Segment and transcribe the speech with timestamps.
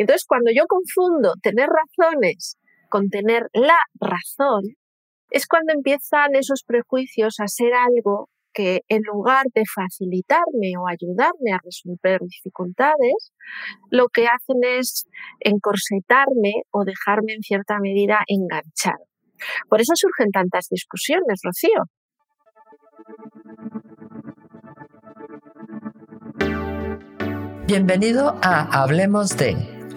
[0.00, 2.56] Entonces, cuando yo confundo tener razones
[2.88, 4.62] con tener la razón,
[5.28, 11.52] es cuando empiezan esos prejuicios a ser algo que en lugar de facilitarme o ayudarme
[11.52, 13.34] a resolver dificultades,
[13.90, 15.04] lo que hacen es
[15.38, 19.04] encorsetarme o dejarme en cierta medida enganchado.
[19.68, 21.84] Por eso surgen tantas discusiones, Rocío.
[27.66, 29.79] Bienvenido a Hablemos de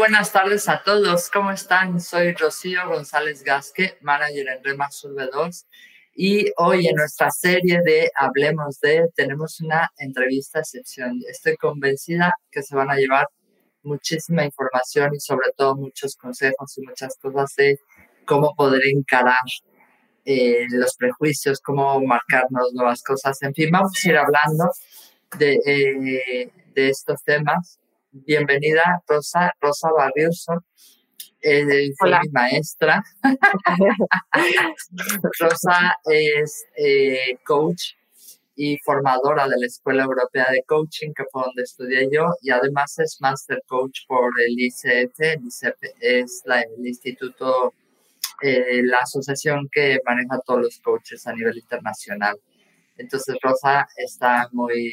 [0.00, 1.28] Buenas tardes a todos.
[1.28, 2.00] ¿Cómo están?
[2.00, 5.66] Soy Rocío González Gasque, manager en Remax V2.
[6.16, 11.20] Y hoy en nuestra serie de Hablemos de tenemos una entrevista excepción.
[11.28, 13.26] Estoy convencida que se van a llevar
[13.82, 17.78] muchísima información y sobre todo muchos consejos y muchas cosas de
[18.24, 19.36] cómo poder encarar
[20.24, 23.36] eh, los prejuicios, cómo marcarnos nuevas cosas.
[23.42, 24.64] En fin, vamos a ir hablando
[25.38, 27.79] de, eh, de estos temas
[28.12, 30.64] bienvenida Rosa, Rosa Barrioso.
[31.42, 33.02] Eh, mi maestra.
[35.40, 37.94] Rosa es eh, coach
[38.54, 42.98] y formadora de la Escuela Europea de Coaching, que fue donde estudié yo, y además
[42.98, 45.18] es Master Coach por el ICF.
[45.18, 47.72] El ICF es el instituto,
[48.42, 52.36] eh, la asociación que maneja todos los coaches a nivel internacional.
[52.98, 54.92] Entonces, Rosa está muy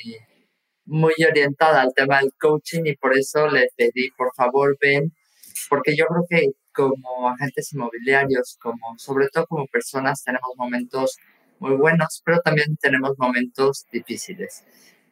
[0.88, 5.14] muy orientada al tema del coaching y por eso le pedí, por favor, ven,
[5.70, 11.18] porque yo creo que como agentes inmobiliarios, como sobre todo como personas, tenemos momentos
[11.60, 14.64] muy buenos, pero también tenemos momentos difíciles.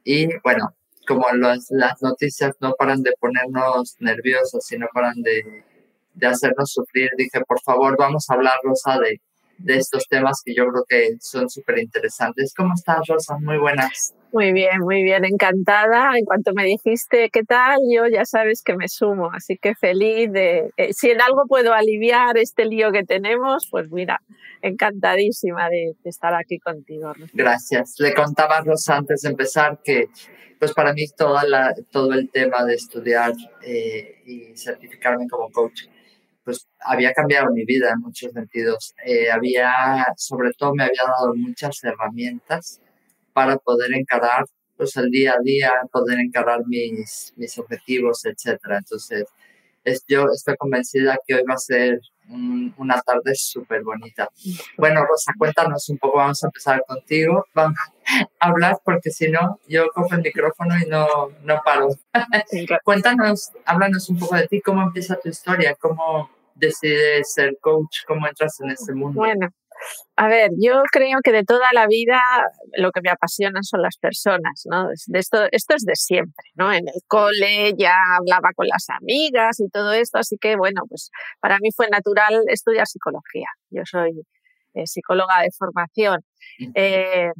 [0.03, 0.75] Y bueno,
[1.08, 5.64] como las, las noticias no paran de ponernos nerviosos y no paran de,
[6.14, 9.19] de hacernos sufrir, dije, por favor, vamos a hablar, Rosa, de,
[9.58, 12.54] de estos temas que yo creo que son súper interesantes.
[12.56, 13.38] ¿Cómo estás, Rosa?
[13.40, 14.14] Muy buenas.
[14.32, 16.18] Muy bien, muy bien, encantada.
[16.18, 20.30] En cuanto me dijiste qué tal, yo ya sabes que me sumo, así que feliz
[20.30, 24.22] de, eh, si en algo puedo aliviar este lío que tenemos, pues mira,
[24.62, 27.14] encantadísima de, estar aquí contigo.
[27.34, 27.96] Gracias.
[28.00, 30.10] Le contaba a Rosa antes de empezar que
[30.60, 35.84] pues para mí toda la, todo el tema de estudiar eh, y certificarme como coach
[36.46, 38.94] pues había cambiado mi vida en muchos sentidos.
[39.06, 42.80] Eh, había, sobre todo me había dado muchas herramientas
[43.34, 44.46] para poder encarar
[44.78, 48.78] pues el día a día, poder encarar mis, mis objetivos, etcétera.
[48.78, 49.26] Entonces,
[49.84, 54.30] es, yo estoy convencida que hoy va a ser una tarde súper bonita.
[54.78, 57.46] Bueno, Rosa, cuéntanos un poco, vamos a empezar contigo.
[57.53, 57.78] Vamos
[58.40, 61.90] a hablar porque si no, yo cojo el micrófono y no, no paro.
[62.84, 68.28] cuéntanos, háblanos un poco de ti, cómo empieza tu historia, cómo decides ser coach, cómo
[68.28, 69.19] entras en este mundo.
[69.19, 69.50] Bueno,
[70.16, 72.19] a ver, yo creo que de toda la vida
[72.78, 74.88] lo que me apasiona son las personas, ¿no?
[75.07, 76.72] De esto, esto es de siempre, ¿no?
[76.72, 81.09] En el cole ya hablaba con las amigas y todo esto, así que bueno, pues
[81.41, 83.47] para mí fue natural estudiar psicología.
[83.69, 84.22] Yo soy
[84.73, 86.22] eh, psicóloga de formación.
[86.75, 87.31] Eh,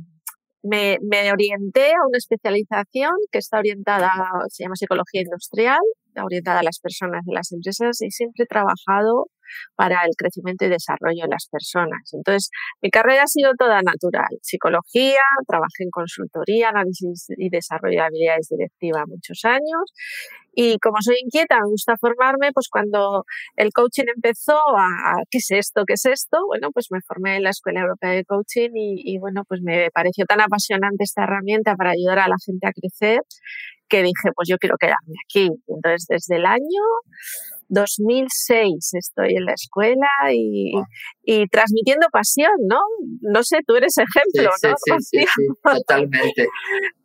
[0.64, 4.12] me, me, orienté a una especialización que está orientada,
[4.50, 5.80] se llama psicología industrial,
[6.24, 9.28] orientada a las personas de las empresas y siempre he trabajado
[9.76, 12.14] para el crecimiento y desarrollo de las personas.
[12.14, 12.50] Entonces,
[12.82, 14.30] mi carrera ha sido toda natural.
[14.42, 19.94] Psicología, trabajé en consultoría, análisis y desarrollo de habilidades directivas muchos años.
[20.58, 23.26] Y como soy inquieta, me gusta formarme, pues cuando
[23.58, 25.84] el coaching empezó a, ¿qué es esto?
[25.86, 26.38] ¿Qué es esto?
[26.48, 29.92] Bueno, pues me formé en la Escuela Europea de Coaching y, y bueno, pues me
[29.92, 33.20] pareció tan apasionante esta herramienta para ayudar a la gente a crecer
[33.88, 35.50] que dije, pues yo quiero quedarme aquí.
[35.68, 36.82] Entonces, desde el año
[37.70, 40.74] 2006 estoy en la escuela y,
[41.24, 42.80] y, transmitiendo pasión, ¿no?
[43.22, 44.76] No sé, tú eres ejemplo, sí, ¿no?
[44.78, 46.48] Sí, sí, sí, sí, totalmente.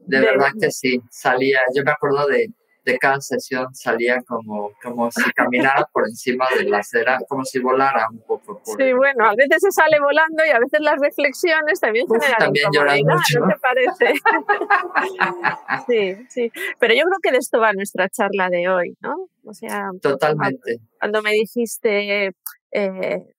[0.01, 1.01] De, verdad que sí.
[1.11, 2.51] Salía, yo me acuerdo de,
[2.85, 7.59] de cada sesión salía como, como si caminara por encima de la acera, como si
[7.59, 8.61] volara un poco.
[8.65, 12.69] sí, bueno, a veces se sale volando y a veces las reflexiones también generan también
[12.69, 13.41] mucho.
[13.41, 14.15] ¿no te parece?
[15.89, 16.53] sí, sí.
[16.79, 19.29] Pero yo creo que de esto va nuestra charla de hoy, ¿no?
[19.45, 20.79] O sea, totalmente.
[20.99, 22.33] Cuando me dijiste,
[22.73, 23.35] eh,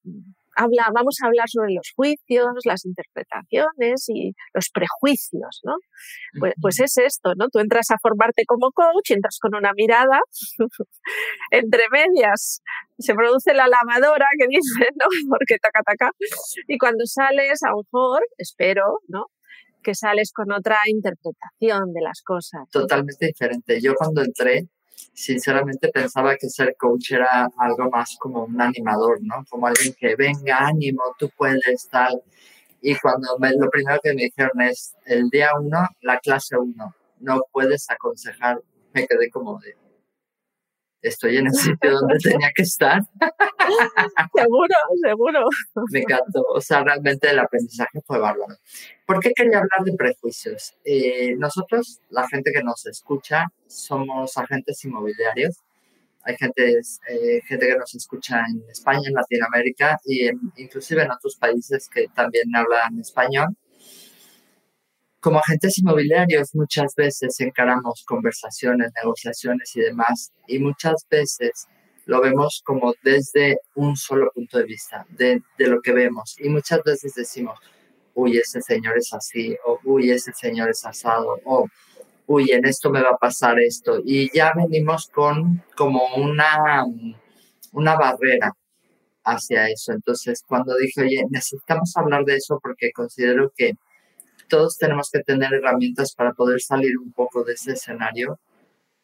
[0.62, 5.74] habla, vamos a hablar sobre los juicios, las interpretaciones y los prejuicios, ¿no?
[6.40, 7.50] Pues, pues, es esto, ¿no?
[7.50, 10.20] Tú entras a formarte como coach, entras con una mirada,
[11.52, 12.62] entre medias
[13.02, 15.06] se produce la lavadora que dice, ¿no?
[15.30, 16.12] Porque taca, taca.
[16.68, 19.26] Y cuando sales, a lo mejor, espero, ¿no?
[19.84, 22.70] Que sales con otra interpretación de las cosas.
[22.72, 23.82] Totalmente diferente.
[23.82, 24.68] Yo cuando entré,
[25.14, 29.46] sinceramente pensaba que ser coach era algo más como un animador, ¿no?
[29.50, 32.22] Como alguien que venga, ánimo, tú puedes, tal.
[32.82, 36.96] Y cuando me, lo primero que me dijeron es, el día uno, la clase uno,
[37.20, 38.60] no puedes aconsejar,
[38.94, 39.76] me quedé como de,
[41.02, 43.02] estoy en el sitio donde tenía que estar.
[44.34, 45.40] seguro, seguro.
[45.92, 46.44] Me encantó.
[46.54, 48.56] O sea, realmente el aprendizaje fue bárbaro.
[49.06, 50.76] ¿Por qué quería hablar de prejuicios?
[50.84, 55.58] Eh, nosotros, la gente que nos escucha, somos agentes inmobiliarios.
[56.24, 61.36] Hay gente, eh, gente que nos escucha en España, en Latinoamérica y inclusive en otros
[61.36, 63.56] países que también hablan español.
[65.22, 71.68] Como agentes inmobiliarios muchas veces encaramos conversaciones, negociaciones y demás, y muchas veces
[72.06, 76.36] lo vemos como desde un solo punto de vista, de, de, lo que vemos.
[76.40, 77.60] Y muchas veces decimos,
[78.16, 81.68] uy, ese señor es así, o uy, ese señor es asado, o
[82.28, 84.00] uy, en esto me va a pasar esto.
[84.04, 86.84] Y ya venimos con como una,
[87.74, 88.54] una barrera
[89.24, 89.94] hacia eso.
[89.94, 93.74] Entonces, cuando dije, oye, necesitamos hablar de eso porque considero que
[94.52, 98.38] todos tenemos que tener herramientas para poder salir un poco de ese escenario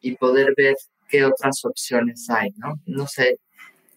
[0.01, 0.75] y poder ver
[1.07, 2.75] qué otras opciones hay, ¿no?
[2.85, 3.39] No sé,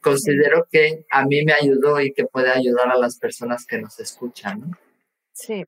[0.01, 3.99] considero que a mí me ayudó y que puede ayudar a las personas que nos
[3.99, 4.71] escuchan, ¿no?
[5.33, 5.65] Sí.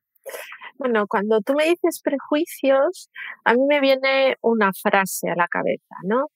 [0.77, 3.09] Bueno, cuando tú me dices prejuicios,
[3.43, 6.27] a mí me viene una frase a la cabeza, ¿no?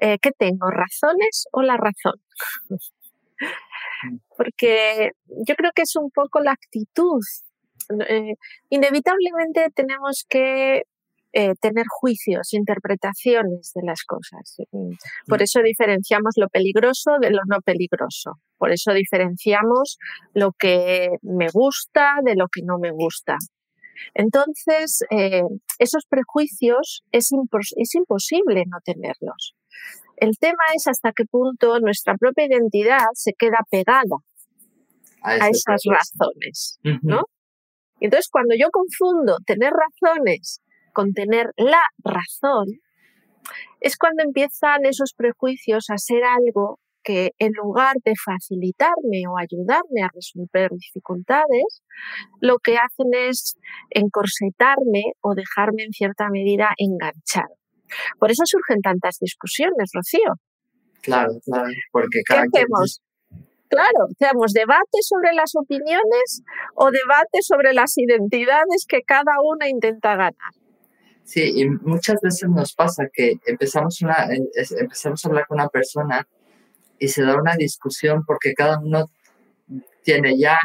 [0.00, 2.20] Eh, ¿Qué tengo, razones o la razón?
[2.68, 2.76] Mm.
[4.36, 5.12] Porque
[5.46, 7.20] yo creo que es un poco la actitud
[8.08, 8.34] eh,
[8.68, 10.82] inevitablemente tenemos que
[11.32, 14.56] eh, tener juicios, interpretaciones de las cosas.
[14.72, 14.94] Mm,
[15.28, 15.42] por mm.
[15.42, 18.32] eso diferenciamos lo peligroso de lo no peligroso.
[18.58, 19.98] Por eso diferenciamos
[20.34, 23.36] lo que me gusta de lo que no me gusta.
[24.14, 25.42] Entonces, eh,
[25.78, 27.30] esos prejuicios es,
[27.76, 29.54] es imposible no tenerlos.
[30.16, 34.16] El tema es hasta qué punto nuestra propia identidad se queda pegada
[35.22, 37.22] a, esas razones, ¿no?
[38.00, 40.60] Entonces, cuando yo confundo tener razones
[40.92, 42.66] con tener la razón,
[43.80, 50.02] es cuando empiezan esos prejuicios a ser algo que en lugar de facilitarme o ayudarme
[50.02, 51.82] a resolver dificultades,
[52.40, 53.56] lo que hacen es
[53.90, 57.56] encorsetarme o dejarme en cierta medida enganchado.
[58.18, 60.34] Por eso surgen tantas discusiones, Rocío.
[61.02, 63.00] Claro, claro, porque cada ¿Qué hacemos?
[63.70, 66.42] Claro, tenemos debate sobre las opiniones
[66.74, 70.34] o debate sobre las identidades que cada una intenta ganar.
[71.22, 74.26] Sí, y muchas veces nos pasa que empezamos, una,
[74.80, 76.26] empezamos a hablar con una persona
[76.98, 79.08] y se da una discusión porque cada uno
[80.02, 80.58] tiene ya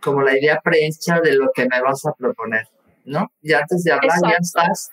[0.00, 2.66] como la idea prehecha de lo que me vas a proponer,
[3.04, 3.30] ¿no?
[3.42, 4.88] Y antes de hablar ya estás,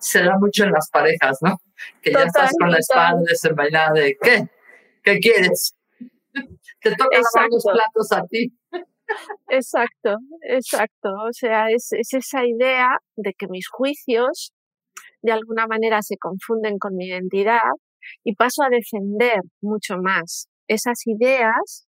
[0.00, 1.60] se da mucho en las parejas, ¿no?
[2.00, 4.48] Que ya estás con la espada desenvainada de ¿qué?
[5.02, 5.74] ¿Qué quieres?
[6.82, 8.52] Te toca lavar los platos a ti.
[9.48, 11.10] Exacto, exacto.
[11.28, 14.52] O sea, es, es esa idea de que mis juicios
[15.22, 17.72] de alguna manera se confunden con mi identidad
[18.24, 21.86] y paso a defender mucho más esas ideas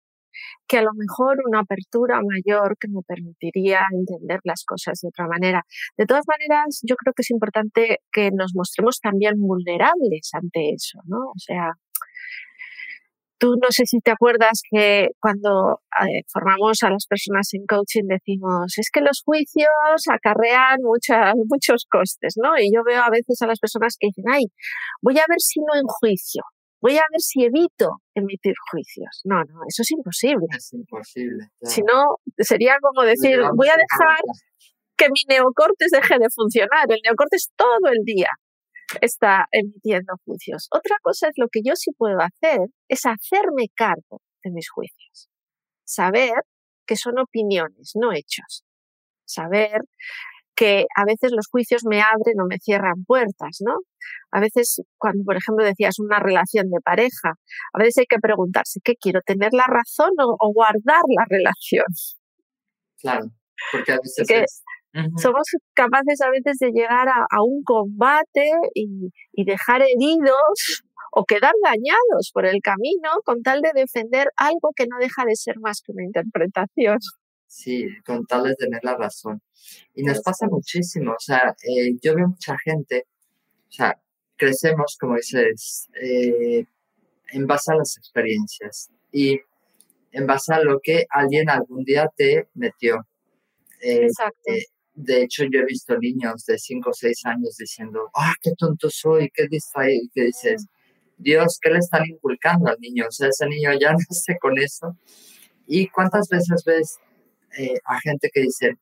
[0.68, 5.27] que a lo mejor una apertura mayor que me permitiría entender las cosas de otra
[5.27, 5.63] manera.
[5.98, 11.00] De todas maneras, yo creo que es importante que nos mostremos también vulnerables ante eso,
[11.06, 11.18] ¿no?
[11.29, 11.74] O sea,
[13.38, 18.08] Tú no sé si te acuerdas que cuando eh, formamos a las personas en coaching
[18.08, 19.68] decimos, es que los juicios
[20.10, 22.58] acarrean muchas, muchos costes, ¿no?
[22.58, 24.46] Y yo veo a veces a las personas que dicen, ay,
[25.02, 26.44] voy a ver si no enjuicio,
[26.82, 29.22] voy a ver si evito emitir juicios.
[29.25, 30.48] No, no, eso es imposible.
[30.56, 31.50] Es imposible.
[31.62, 34.22] Si no, sería como decir, voy a dejar
[34.96, 36.86] que mi neocortes deje de funcionar.
[36.90, 38.30] El neocortes todo el día
[39.02, 40.68] está emitiendo juicios.
[40.72, 45.30] Otra cosa es lo que yo sí puedo hacer, es hacerme cargo de mis juicios.
[45.86, 46.34] Saber
[46.86, 48.64] que son opiniones, no hechos.
[49.26, 49.82] Saber
[50.56, 53.78] que a veces los juicios me abren o me cierran puertas, ¿no?
[54.32, 57.34] A veces, cuando, por ejemplo, decías una relación de pareja,
[57.74, 59.22] a veces hay que preguntarse, ¿qué quiero?
[59.26, 61.86] ¿Tener la razón o, guardar la relación?
[63.02, 63.26] Claro,
[63.72, 64.62] porque a veces
[65.18, 69.12] somos capaces a veces de llegar a, un combate y,
[69.44, 74.98] dejar heridos o quedar dañados por el camino con tal de defender algo que no
[75.00, 76.98] deja de ser más que una interpretación.
[77.48, 79.42] Sí, con tal de tener la razón.
[79.94, 83.06] Y nos pasa muchísimo, o sea, eh, yo veo mucha gente,
[83.70, 84.00] o sea,
[84.36, 86.66] crecemos, como dices, eh,
[87.32, 89.40] en base a las experiencias y
[90.12, 93.06] en base a lo que alguien algún día te metió.
[93.82, 94.52] Eh, Exacto.
[94.96, 98.90] De hecho, yo he visto niños de 5 o 6 años diciendo, ¡ah, qué tonto
[98.90, 99.30] soy!
[99.34, 100.08] ¿Qué distraído?
[100.14, 100.68] ¿Qué dices?
[101.18, 103.06] Dios, ¿qué le están inculcando al niño?
[103.08, 104.96] O sea, ese niño ya nace con eso.
[105.66, 106.98] ¿Y cuántas veces ves
[107.58, 108.78] eh, a gente que dice,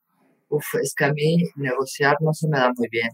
[0.50, 3.12] uff, es que a mí negociar no se me da muy bien?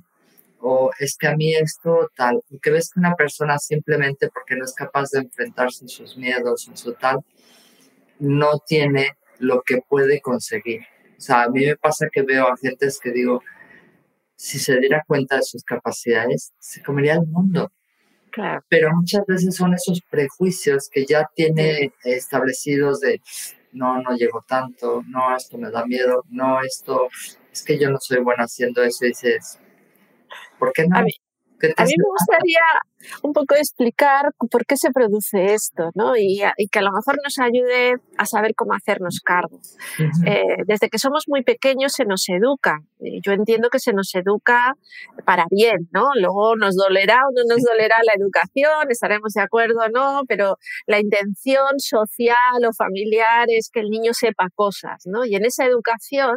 [0.60, 4.66] O es que a mí esto tal, que ves que una persona simplemente porque no
[4.66, 7.20] es capaz de enfrentarse en sus miedos, en su tal,
[8.20, 10.82] no tiene lo que puede conseguir.
[11.17, 13.41] O sea, a mí me pasa que veo a gente que digo,
[14.36, 17.71] si se diera cuenta de sus capacidades, se comería el mundo.
[18.69, 23.19] Pero muchas veces son esos prejuicios que ya tiene establecidos de
[23.71, 27.07] no, no llego tanto, no, esto me da miedo, no, esto,
[27.51, 29.59] es que yo no soy buena haciendo eso y dices,
[30.59, 30.97] ¿por qué no?
[30.97, 31.12] A mí
[31.61, 32.59] me gustaría
[33.23, 36.15] un poco explicar por qué se produce esto, ¿no?
[36.17, 39.59] Y, que a lo mejor nos ayude a saber cómo hacernos cargo.
[40.25, 42.79] Eh, desde que somos muy pequeños se nos educa.
[43.23, 44.73] Yo entiendo que se nos educa
[45.25, 46.09] para bien, ¿no?
[46.19, 50.57] Luego nos dolerá o no nos dolerá la educación, estaremos de acuerdo o no, pero
[50.87, 55.25] la intención social o familiar es que el niño sepa cosas, ¿no?
[55.25, 56.35] Y en esa educación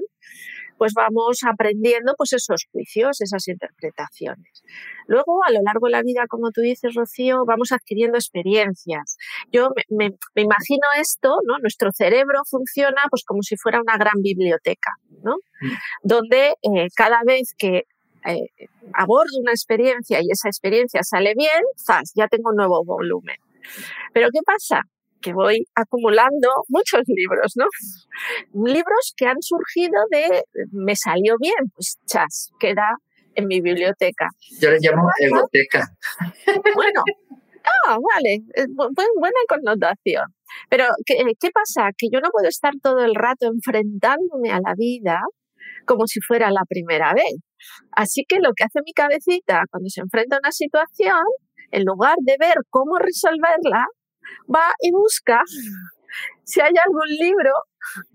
[0.81, 4.63] pues vamos aprendiendo pues esos juicios, esas interpretaciones.
[5.07, 9.19] Luego, a lo largo de la vida, como tú dices, Rocío, vamos adquiriendo experiencias.
[9.53, 10.07] Yo me,
[10.37, 11.59] imagino esto, ¿no?
[11.59, 15.35] Nuestro cerebro funciona pues como si fuera una gran biblioteca, ¿no?
[15.61, 15.73] Mm.
[16.03, 17.83] Donde eh, cada vez que
[18.25, 18.49] eh,
[18.95, 21.61] abordo una experiencia y esa experiencia sale bien,
[22.15, 23.37] ya tengo un nuevo volumen.
[24.15, 24.85] Pero ¿qué pasa?
[25.21, 27.67] Que voy acumulando muchos libros, ¿no?
[28.65, 32.97] Libros que han surgido de me salió bien, pues chas, queda
[33.35, 34.29] en mi biblioteca.
[34.61, 35.89] Yo les llamo biblioteca.
[36.75, 37.03] Bueno,
[37.87, 40.25] ah, vale, buena connotación.
[40.69, 41.91] Pero, ¿qué, ¿qué pasa?
[41.97, 45.21] Que yo no puedo estar todo el rato enfrentándome a la vida
[45.85, 47.35] como si fuera la primera vez.
[47.93, 51.25] Así que lo que hace mi cabecita cuando se enfrenta a una situación,
[51.71, 53.87] en lugar de ver cómo resolverla,
[54.53, 55.43] va y busca
[56.45, 57.53] si hay algún libro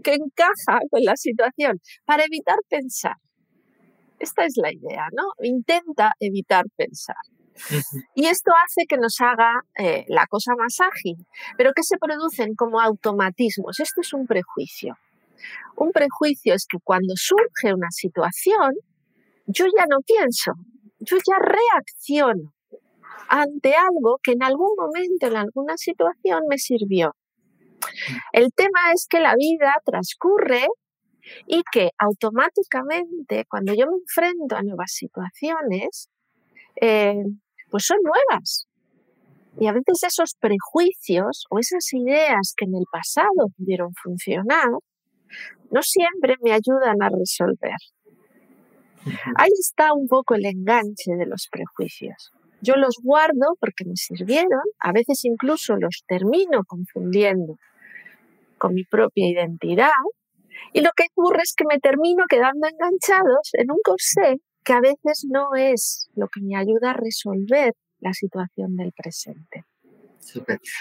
[0.03, 3.15] que encaja con la situación para evitar pensar.
[4.19, 5.23] Esta es la idea, ¿no?
[5.45, 7.17] Intenta evitar pensar.
[8.15, 11.15] Y esto hace que nos haga eh, la cosa más ágil,
[11.57, 13.79] pero que se producen como automatismos.
[13.79, 14.95] Esto es un prejuicio.
[15.77, 18.73] Un prejuicio es que cuando surge una situación,
[19.45, 20.53] yo ya no pienso,
[20.99, 22.54] yo ya reacciono
[23.29, 27.15] ante algo que en algún momento, en alguna situación me sirvió.
[28.31, 30.67] El tema es que la vida transcurre
[31.47, 36.09] y que automáticamente cuando yo me enfrento a nuevas situaciones,
[36.81, 37.23] eh,
[37.69, 38.67] pues son nuevas.
[39.59, 44.69] Y a veces esos prejuicios o esas ideas que en el pasado pudieron funcionar,
[45.71, 47.77] no siempre me ayudan a resolver.
[49.37, 52.31] Ahí está un poco el enganche de los prejuicios.
[52.61, 57.57] Yo los guardo porque me sirvieron, a veces incluso los termino confundiendo
[58.57, 59.91] con mi propia identidad
[60.73, 64.81] y lo que ocurre es que me termino quedando enganchados en un corsé que a
[64.81, 69.63] veces no es lo que me ayuda a resolver la situación del presente.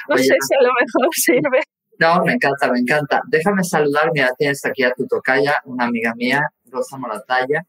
[0.09, 1.61] No sé si a lo mejor sirve.
[1.99, 3.21] No, me encanta, me encanta.
[3.29, 7.63] Déjame saludar, mira, tienes aquí a tu tocaya, una amiga mía, Rosa Moratalla,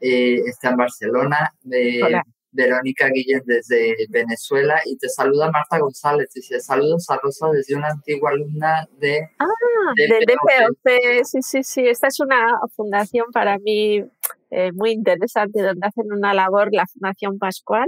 [0.00, 1.54] eh, está en Barcelona.
[1.70, 2.22] Eh, Hola.
[2.56, 6.30] Verónica Guillén desde Venezuela y te saluda Marta González.
[6.34, 9.28] Dice saludos a Rosa desde una antigua alumna de...
[9.38, 9.46] Ah,
[9.94, 11.86] de, Sí, sí, sí.
[11.86, 14.02] Esta es una fundación para mí
[14.50, 17.86] eh, muy interesante donde hacen una labor la Fundación Pascual.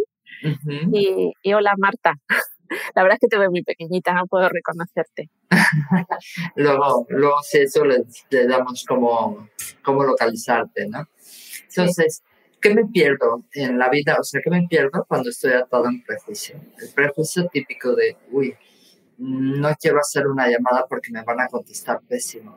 [0.92, 2.14] y, hola Marta.
[2.94, 5.30] La verdad es que te veo muy pequeñita, no puedo reconocerte.
[6.56, 8.04] luego, luego si eso le,
[8.46, 9.48] damos como,
[9.82, 11.08] como localizarte, ¿no?
[11.70, 12.22] Entonces,
[12.60, 14.16] ¿Qué me pierdo en la vida?
[14.18, 16.60] O sea, ¿qué me pierdo cuando estoy atado un prejuicio?
[16.80, 18.54] El prejuicio típico de, uy,
[19.18, 22.56] no quiero hacer una llamada porque me van a contestar pésimo.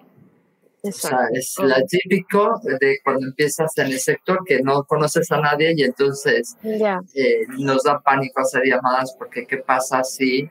[0.83, 5.39] O sea, es la típico de cuando empiezas en el sector que no conoces a
[5.39, 10.49] nadie y entonces eh, nos da pánico hacer llamadas porque qué pasa si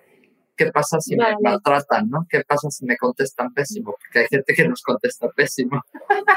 [0.64, 2.26] ¿qué pasa si me maltratan, no?
[2.28, 3.94] ¿Qué pasa si me contestan pésimo?
[3.98, 5.80] Porque hay gente que nos contesta pésimo.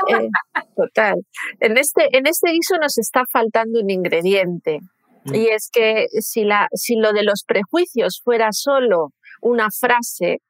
[0.10, 0.30] Eh,
[0.76, 1.26] total.
[1.60, 4.80] En este, en este guiso nos está faltando un ingrediente
[5.26, 5.36] Mm.
[5.36, 10.42] Y es que si, la, si lo de los prejuicios fuera solo una frase,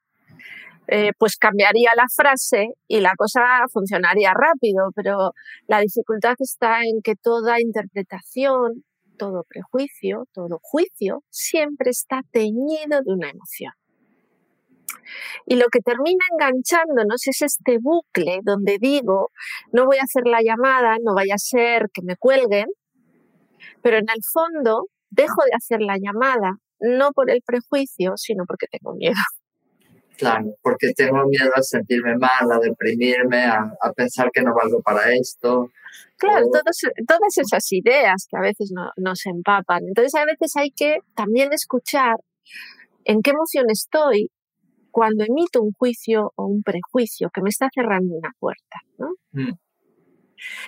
[0.86, 3.40] eh, pues cambiaría la frase y la cosa
[3.72, 5.32] funcionaría rápido, pero
[5.66, 8.84] la dificultad está en que toda interpretación,
[9.16, 13.72] todo prejuicio, todo juicio, siempre está teñido de una emoción.
[15.46, 19.30] Y lo que termina enganchándonos es este bucle donde digo,
[19.72, 22.66] no voy a hacer la llamada, no vaya a ser que me cuelguen,
[23.82, 28.66] pero en el fondo dejo de hacer la llamada no por el prejuicio, sino porque
[28.66, 29.14] tengo miedo.
[30.16, 35.12] Claro, porque tengo miedo a sentirme mal, a deprimirme, a, pensar que no valgo para
[35.12, 35.70] esto.
[36.16, 39.82] Claro, todas esas ideas que a veces no, nos empapan.
[39.86, 42.16] Entonces a veces hay que también escuchar
[43.04, 44.30] en qué emoción estoy
[44.90, 48.78] cuando emito un juicio o un prejuicio que me está cerrando una puerta.
[48.98, 49.08] ¿no?
[49.32, 49.54] Mm.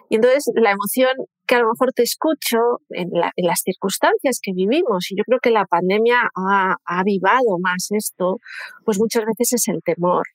[0.09, 1.15] Y entonces la emoción
[1.47, 5.51] que a lo mejor te escucho en, las circunstancias que vivimos, y yo creo que
[5.51, 8.39] la pandemia ha, avivado más esto,
[8.85, 10.27] pues muchas veces es el temor.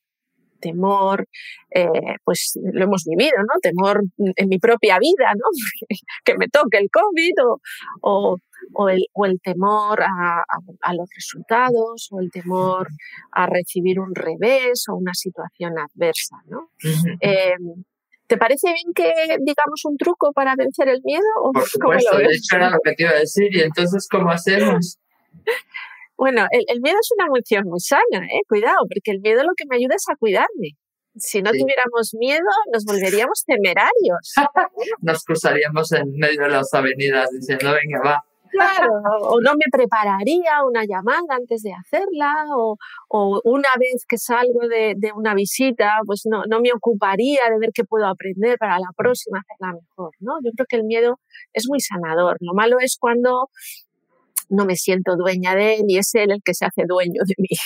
[0.60, 1.27] Temor,
[1.74, 1.88] eh,
[2.24, 3.60] pues lo hemos vivido, ¿no?
[3.62, 5.46] Temor en mi propia vida, ¿no?
[6.24, 7.34] que me toque el COVID
[8.03, 8.38] o,
[8.74, 10.44] o, el, o el, temor a,
[10.82, 12.89] a, los resultados o el temor
[13.32, 16.70] a recibir un revés o una situación adversa, ¿no?
[18.32, 21.20] ¿Te parece bien que digamos un truco para vencer el miedo?
[21.54, 23.50] Por supuesto, de hecho era lo que te iba a decir.
[23.52, 24.98] ¿Y entonces cómo hacemos?
[26.16, 28.40] bueno, el, miedo es una emoción muy sana, ¿eh?
[28.48, 30.78] cuidado, porque el miedo lo que me ayuda es a cuidarme.
[31.18, 34.34] Si no tuviéramos miedo, nos volveríamos temerarios.
[35.02, 38.91] nos cruzaríamos en medio de las avenidas diciendo, venga, va, Claro,
[39.22, 42.77] o no me prepararía una llamada antes de hacerla, o,
[43.43, 47.84] una vez que salgo de, una visita, pues no, no, me ocuparía de ver qué
[47.84, 50.34] puedo aprender para la próxima hacerla mejor, ¿no?
[50.43, 51.20] Yo creo que el miedo
[51.53, 52.38] es muy sanador.
[52.39, 53.50] Lo malo es cuando
[54.50, 57.36] no me siento dueña de él y es él el que se hace dueño de
[57.38, 57.58] mí.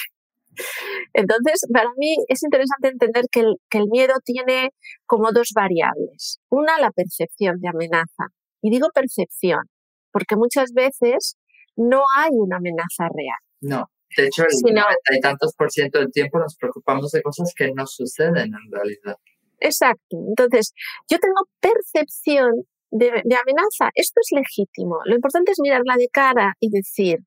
[1.13, 4.71] Entonces, para mí es interesante entender que el, que el miedo tiene
[5.05, 6.39] como dos variables.
[6.49, 8.27] Una, la percepción de amenaza.
[8.61, 9.61] Y digo percepción,
[10.15, 11.35] porque muchas veces
[11.75, 13.41] no hay una amenaza real.
[13.59, 13.83] No,
[14.15, 17.73] de hecho, el 90 y tantos por ciento del tiempo nos preocupamos de cosas que
[17.75, 19.17] no suceden en realidad.
[19.59, 20.15] Exacto.
[20.29, 20.71] Entonces,
[21.09, 23.91] yo tengo percepción de, amenaza.
[23.93, 24.99] Esto es legítimo.
[25.03, 27.17] Lo importante es mirarla de cara y decir,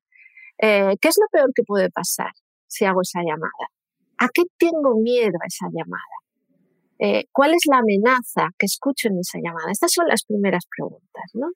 [0.57, 2.31] eh, ¿qué es lo peor que puede pasar
[2.65, 3.65] si hago esa llamada?
[4.17, 6.15] ¿A qué tengo miedo a esa llamada?
[6.97, 9.71] Eh, ¿Cuál es la amenaza que escucho en esa llamada?
[9.71, 11.49] Estas son las primeras preguntas, ¿no?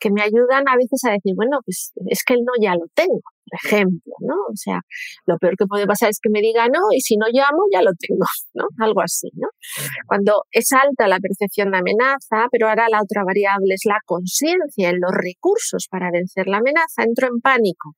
[0.00, 2.86] Que me ayudan a veces a decir, bueno, pues es que el no ya lo
[2.94, 4.34] tengo, por ejemplo, ¿no?
[4.50, 4.80] O sea,
[5.26, 7.82] lo peor que puede pasar es que me diga no y si no llamo ya
[7.82, 8.64] lo tengo, ¿no?
[8.84, 9.48] Algo así, ¿no?
[10.06, 14.88] Cuando es alta la percepción de amenaza, pero ahora la otra variable es la conciencia
[14.88, 17.94] en los recursos para vencer la amenaza, entro en pánico.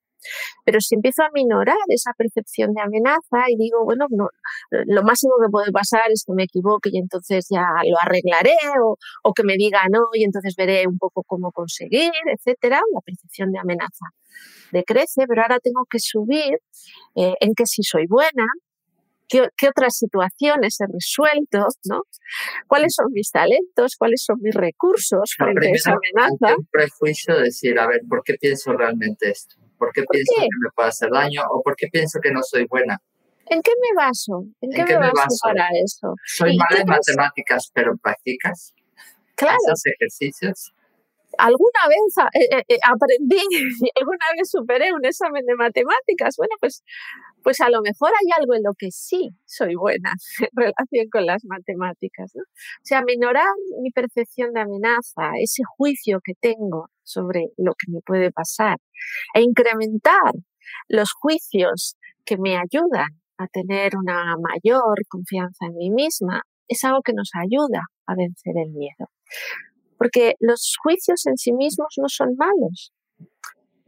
[0.64, 4.28] Pero si empiezo a minorar esa percepción de amenaza y digo, bueno, no,
[4.70, 8.96] lo máximo que puede pasar es que me equivoque y entonces ya lo arreglaré o,
[9.22, 13.52] o que me diga no y entonces veré un poco cómo conseguir, etcétera, la percepción
[13.52, 14.06] de amenaza
[14.72, 16.58] decrece, pero ahora tengo que subir
[17.14, 18.44] eh, en que si soy buena,
[19.28, 21.66] ¿Qué, ¿Qué, otras situaciones he resuelto?
[21.88, 22.02] ¿no?
[22.66, 23.96] ¿Cuáles son mis talentos?
[23.96, 26.58] ¿Cuáles son mis recursos frente a esa amenaza?
[26.58, 29.56] Un prejuicio de decir, a ver, ¿por qué pienso realmente esto?
[29.82, 32.66] ¿Por qué pienso que me puede hacer daño o por qué pienso que no soy
[32.66, 33.02] buena?
[33.46, 34.44] ¿En qué me baso?
[34.60, 36.14] ¿En, qué, me, baso, para eso?
[36.24, 38.74] Soy mala en matemáticas, pero practicas.
[39.34, 39.56] Claro.
[39.66, 40.72] Esos ejercicios.
[41.38, 43.40] Alguna vez eh, eh, eh, aprendí,
[44.00, 46.36] alguna vez superé un examen de matemáticas.
[46.36, 46.82] Bueno, pues,
[47.42, 51.26] pues a lo mejor hay algo en lo que sí soy buena en relación con
[51.26, 52.32] las matemáticas.
[52.34, 52.42] ¿no?
[52.42, 53.46] O sea, minorar
[53.80, 58.78] mi percepción de amenaza, ese juicio que tengo sobre lo que me puede pasar
[59.34, 60.32] e incrementar
[60.88, 67.02] los juicios que me ayudan a tener una mayor confianza en mí misma, es algo
[67.02, 69.10] que nos ayuda a vencer el miedo.
[70.02, 72.92] Porque los juicios en sí mismos no son malos,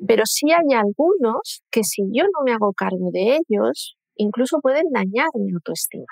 [0.07, 4.85] pero sí hay algunos que si yo no me hago cargo de ellos, incluso pueden
[4.93, 6.07] dañar mi autoestima.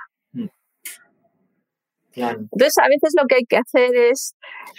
[2.14, 4.34] Entonces, a veces lo que hay que hacer es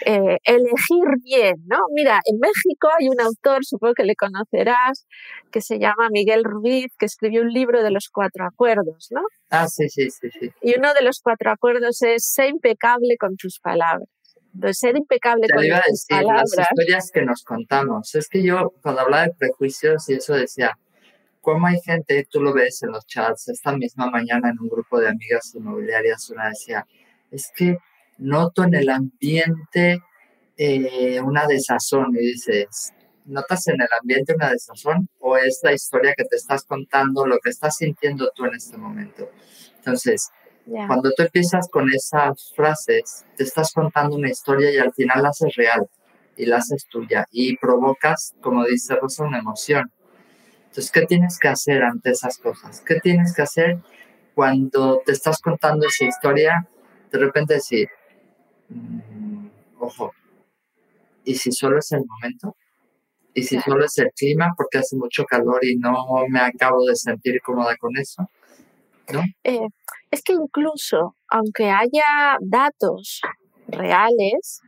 [0.06, 1.78] eh, elegir bien, ¿no?
[1.96, 5.08] Mira, en México hay un autor, supongo que le conocerás,
[5.52, 9.22] que se llama Miguel Ruiz, que escribió un libro de los cuatro acuerdos, ¿no?
[9.50, 10.30] Ah, sí, sí, sí.
[10.38, 10.52] sí.
[10.62, 14.10] Y uno de los cuatro acuerdos es ser impecable con tus palabras.
[14.54, 16.54] Entonces, ser impecable con tus palabras.
[16.56, 18.14] Las historias que nos contamos.
[18.16, 20.78] Es que yo, cuando hablaba de prejuicios y eso decía,
[21.42, 25.00] ¿cómo hay gente, tú lo ves en los chats, esta misma mañana en un grupo
[25.00, 26.86] de amigas inmobiliarias, una decía,
[27.32, 27.78] es que
[28.18, 30.02] noto en el ambiente
[30.56, 32.94] eh, una desazón y dices,
[33.26, 37.40] notas en el ambiente una desazón o es la historia que te estás contando, lo
[37.40, 39.30] que estás sintiendo tú en este momento.
[39.78, 40.30] Entonces,
[40.66, 45.30] cuando tú empiezas con esas frases, te estás contando una historia y al final la
[45.30, 45.90] haces real
[46.38, 49.92] y la haces tuya y provocas, como dice Rosa, una emoción.
[50.66, 52.82] Entonces, ¿qué tienes que hacer ante esas cosas?
[52.82, 53.80] ¿Qué tienes que hacer
[54.34, 56.68] cuando te estás contando esa historia?
[57.12, 57.90] De repente decir,
[58.70, 59.48] mm,
[59.80, 60.14] ojo,
[61.26, 62.56] ¿y si solo es el momento?
[63.36, 65.94] ¿Y si solo es el clima porque hace mucho calor y no
[66.30, 68.28] me acabo de sentir cómoda con eso?
[69.44, 69.68] Eh,
[70.14, 73.20] es que incluso, aunque haya datos
[73.68, 74.62] reales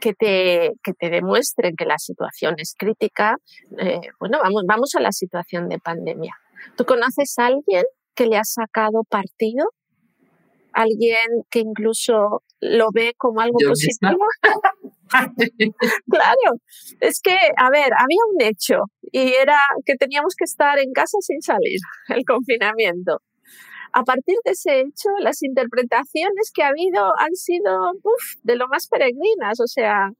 [0.00, 3.36] que te, que te demuestren que la situación es crítica,
[3.78, 6.34] eh, bueno, vamos, vamos a la situación de pandemia.
[6.76, 7.84] ¿Tú conoces a alguien
[8.16, 9.66] que le ha sacado partido?
[10.72, 14.18] ¿Alguien que incluso lo ve como algo positivo?
[16.10, 16.58] claro,
[16.98, 18.80] es que, a ver, había un hecho
[19.12, 23.22] y era que teníamos que estar en casa sin salir, el confinamiento
[23.92, 27.92] a partir de ese hecho, las interpretaciones que ha habido han sido
[28.42, 29.60] de lo más peregrinas.
[29.60, 30.10] O sea,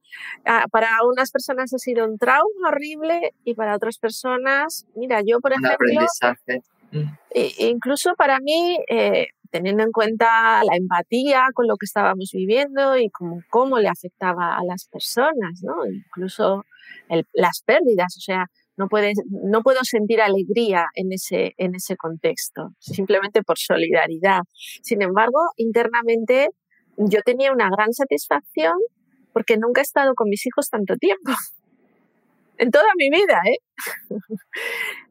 [0.71, 5.53] para unas personas ha sido un trauma horrible y para otras personas, mira, yo por
[5.53, 5.87] ejemplo,
[6.91, 7.03] mm.
[7.59, 13.09] incluso para mí, eh, teniendo en cuenta la empatía con lo que estábamos viviendo y
[13.09, 15.85] cómo, cómo le afectaba a las personas, ¿no?
[15.85, 16.65] incluso
[17.33, 18.45] las pérdidas, o sea,
[18.79, 18.87] no,
[19.29, 24.41] no puedo sentir alegría en ese, en ese contexto, simplemente por solidaridad.
[24.81, 26.47] Sin embargo, internamente
[26.95, 28.73] yo tenía una gran satisfacción
[29.33, 31.31] porque nunca he estado con mis hijos tanto tiempo.
[32.61, 33.59] En toda mi vida, ¿eh?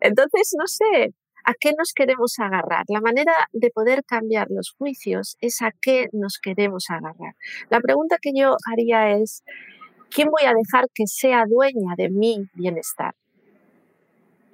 [0.01, 1.15] Entonces, no sé,
[1.47, 2.85] ¿a qué nos queremos agarrar?
[2.89, 7.37] La manera de poder cambiar los juicios es a qué nos queremos agarrar.
[7.71, 9.45] La pregunta que yo haría es,
[10.11, 13.15] ¿quién voy a dejar que sea dueña de mi bienestar?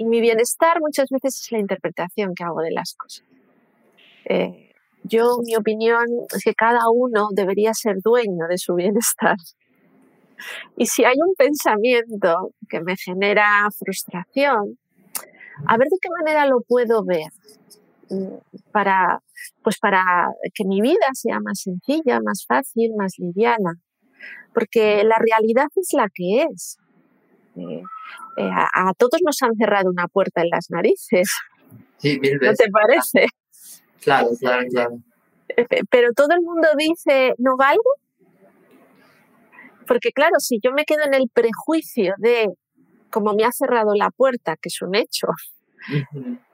[0.04, 3.24] Mi bienestar muchas veces es la interpretación que hago de las cosas.
[4.26, 4.70] Eh,
[5.02, 9.36] yo, mi opinión es que cada uno debería ser dueño de su bienestar.
[10.76, 14.78] Y si hay un pensamiento que me genera frustración,
[15.66, 17.30] a ver de qué manera lo puedo ver
[18.10, 18.34] mm,
[18.72, 19.22] para,
[19.62, 20.02] pues para
[20.52, 23.80] que mi vida sea más sencilla, más fácil, más liviana.
[24.52, 26.78] Porque la realidad es la que es.
[27.56, 27.82] Eh,
[28.36, 31.28] eh, a, todos nos han cerrado una puerta en las narices.
[31.98, 32.58] Sí, mil veces.
[32.58, 33.26] ¿No te parece?
[34.02, 34.98] Claro, claro, claro.
[35.48, 37.82] Eh, pero todo el mundo dice, ¿no valgo?
[39.86, 42.48] Porque claro, si yo me quedo en el prejuicio de
[43.10, 45.28] como me ha cerrado la puerta, que es un hecho,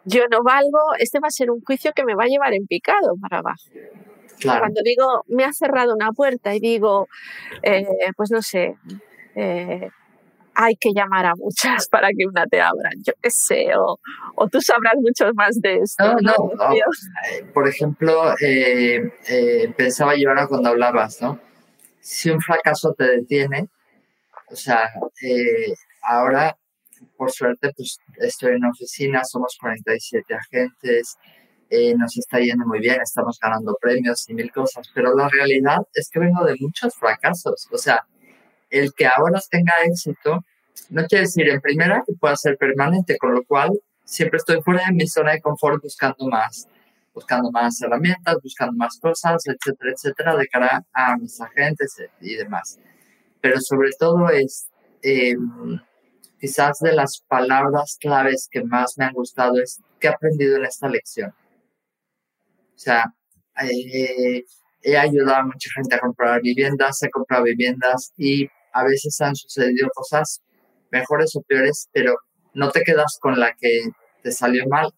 [0.05, 2.67] yo no valgo, este va a ser un juicio que me va a llevar en
[2.67, 3.65] picado para abajo.
[4.43, 7.09] Cuando digo, me ha cerrado una puerta y digo,
[7.63, 7.87] eh,
[8.17, 8.77] pues no sé,
[10.63, 14.61] hay que llamar a muchas para que una te abra, yo qué sé, o, tú
[14.61, 16.05] sabrás mucho más de esto.
[16.21, 21.41] No, no, eh, Por ejemplo, eh, eh, pensaba yo ahora cuando hablabas, ¿no?
[22.01, 23.69] Si un fracaso te detiene,
[24.51, 24.91] o sea,
[26.03, 26.57] ahora,
[27.17, 31.17] por suerte, pues estoy en oficina, somos 47 agentes,
[31.97, 36.11] nos está yendo muy bien, estamos ganando premios y mil cosas, pero la realidad es
[36.11, 38.05] que vengo de muchos fracasos, o sea,
[38.71, 40.45] el que ahora tenga éxito
[40.89, 43.71] no quiere decir en primera que pueda ser permanente, con lo cual
[44.05, 46.69] siempre estoy fuera de mi zona de confort buscando más,
[47.15, 52.79] buscando más herramientas, buscando más cosas, etcétera, etcétera, de cara a mis agentes y demás.
[53.41, 54.69] Pero sobre todo es
[55.03, 55.81] em,
[56.41, 60.65] quizás de las palabras claves que más me han gustado es qué he aprendido en
[60.65, 61.33] esta lección.
[62.75, 63.13] O sea,
[63.63, 64.45] eh,
[64.83, 69.35] he ayudado a mucha gente a comprar viviendas, he comprado viviendas y a veces han
[69.35, 70.43] sucedido cosas
[70.91, 72.17] mejores o peores, pero
[72.55, 73.83] no te quedas con la que
[74.23, 74.91] te salió mal.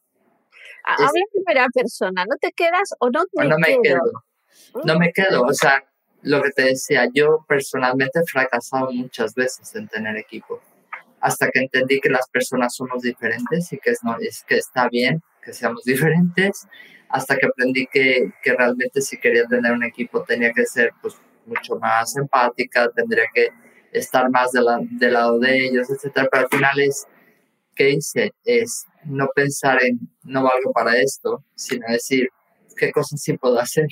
[0.84, 4.24] Habla en primera persona, ¿no te quedas o no te no me quedo?
[4.84, 5.84] No me quedo, o sea,
[6.22, 10.60] lo que te decía, yo personalmente he fracasado muchas veces en tener equipo,
[11.20, 14.88] hasta que entendí que las personas somos diferentes y que, es, no, es que está
[14.88, 16.66] bien que seamos diferentes,
[17.08, 21.16] hasta que aprendí que, que realmente si quería tener un equipo tenía que ser pues
[21.46, 23.50] mucho más empática, tendría que
[23.92, 27.06] estar más de la, del lado de ellos, etcétera, pero al final es,
[27.74, 28.32] ¿qué hice?
[28.44, 32.28] Es no pensar en no valgo para esto, sino decir,
[32.76, 33.86] ¿qué cosas sí puedo hacer?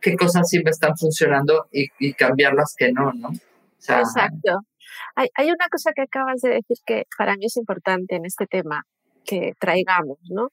[0.00, 3.30] ¿Qué cosas sí me están funcionando y, y cambiar las que no, no?
[3.78, 4.60] Exacto.
[5.14, 8.46] Hay, hay una cosa que acabas de decir que para mí es importante en este
[8.46, 8.84] tema
[9.24, 10.48] que traigamos, ¿no?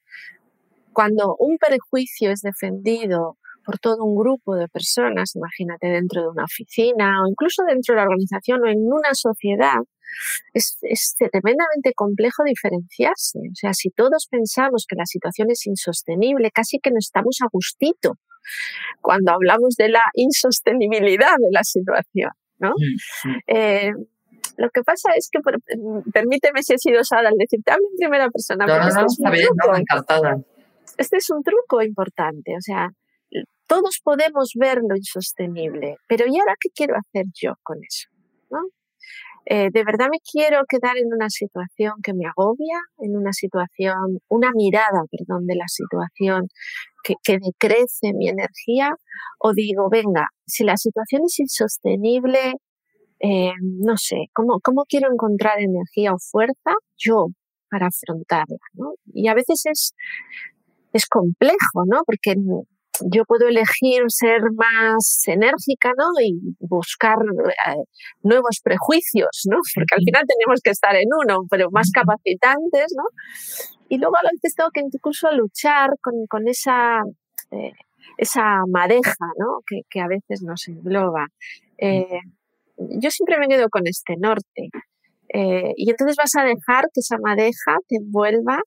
[0.92, 6.46] Cuando un prejuicio es defendido por todo un grupo de personas, imagínate dentro de una
[6.46, 9.80] oficina o incluso dentro de la organización o en una sociedad,
[10.54, 13.40] es, es tremendamente complejo diferenciarse.
[13.40, 17.50] O sea, si todos pensamos que la situación es insostenible, casi que no estamos a
[17.52, 18.14] gustito
[19.02, 22.70] cuando hablamos de la insostenibilidad de la situación, ¿no?
[22.70, 23.40] Mm, mm.
[23.48, 23.92] Eh,
[24.56, 25.40] lo que pasa es que,
[26.14, 28.66] permíteme si he sido Sara al decirte, hablo en primera persona.
[28.66, 30.38] No, no, bien, no, encantada.
[30.98, 32.92] Este es un truco importante, o sea,
[33.68, 38.10] todos podemos ver lo insostenible, pero ¿y ahora qué quiero hacer yo con eso?
[38.50, 38.60] ¿no?
[39.50, 44.20] Eh, ¿De verdad me quiero quedar en una situación que me agobia, en una situación,
[44.28, 46.50] una mirada, perdón, de la situación
[47.04, 48.94] que, decrece mi energía?
[49.40, 52.56] ¿O digo, venga, si la situación es insostenible,
[53.20, 57.28] eh, no sé, ¿cómo, ¿cómo quiero encontrar energía o fuerza yo
[57.70, 58.58] para afrontarla?
[59.14, 59.94] Y a veces es,
[60.92, 62.02] es complejo, ¿no?
[62.06, 62.36] Porque
[63.12, 66.06] yo puedo elegir ser más enérgica, ¿no?
[66.22, 67.84] Y buscar eh,
[68.24, 69.58] nuevos prejuicios, ¿no?
[69.76, 73.04] Porque al final tenemos que estar en uno, pero más capacitantes, ¿no?
[73.90, 77.02] Y luego a veces tengo que incluso luchar con, con esa,
[77.52, 77.74] eh,
[78.18, 79.60] esa madeja, ¿no?
[79.66, 81.28] Que, que, a veces nos engloba.
[81.78, 82.20] Eh,
[82.78, 84.70] yo siempre me quedo con este norte.
[85.30, 88.62] Eh, y entonces vas a dejar que esa madeja te envuelva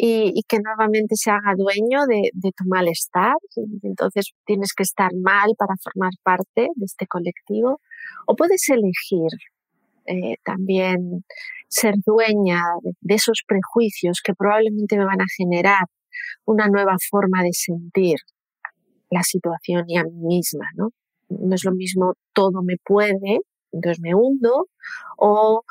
[0.00, 3.34] y, que nuevamente se haga dueño de, tu malestar.
[3.82, 7.80] Entonces tienes que estar mal para formar parte de este colectivo.
[8.26, 9.30] O puedes elegir
[10.06, 11.24] eh, también
[11.68, 15.84] ser dueña de, esos prejuicios que probablemente me van a generar
[16.44, 18.18] una nueva forma de sentir
[19.10, 20.90] la situación y a mí misma, ¿no?
[21.28, 23.40] No es lo mismo todo me puede,
[23.72, 24.68] entonces me hundo,
[25.16, 25.62] o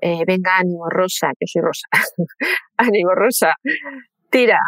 [0.00, 1.86] eh, venga ánimo rosa, yo soy rosa,
[2.76, 3.54] ánimo rosa,
[4.30, 4.58] tira,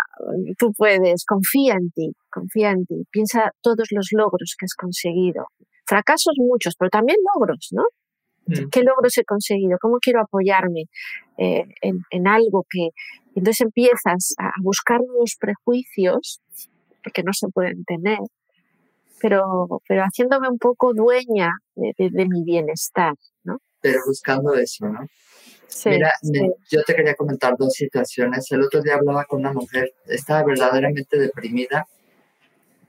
[0.59, 5.47] tú puedes, confía en ti, confía en ti, piensa todos los logros que has conseguido,
[5.87, 7.83] fracasos muchos, pero también logros, ¿no?
[8.47, 8.69] Mm.
[8.71, 9.77] ¿Qué logros he conseguido?
[9.81, 10.85] ¿Cómo quiero apoyarme
[11.37, 12.91] eh, en, en, algo que...
[13.35, 16.41] Entonces empiezas a buscar nuevos prejuicios,
[17.03, 18.19] porque no se pueden tener,
[19.21, 23.59] pero, pero haciéndome un poco dueña de, de, mi bienestar, ¿no?
[23.81, 25.07] Pero buscando eso, ¿no?
[25.69, 26.13] Sí, Mira,
[26.71, 28.51] yo te quería comentar dos situaciones.
[28.51, 31.87] El otro día hablaba con una mujer, estaba verdaderamente deprimida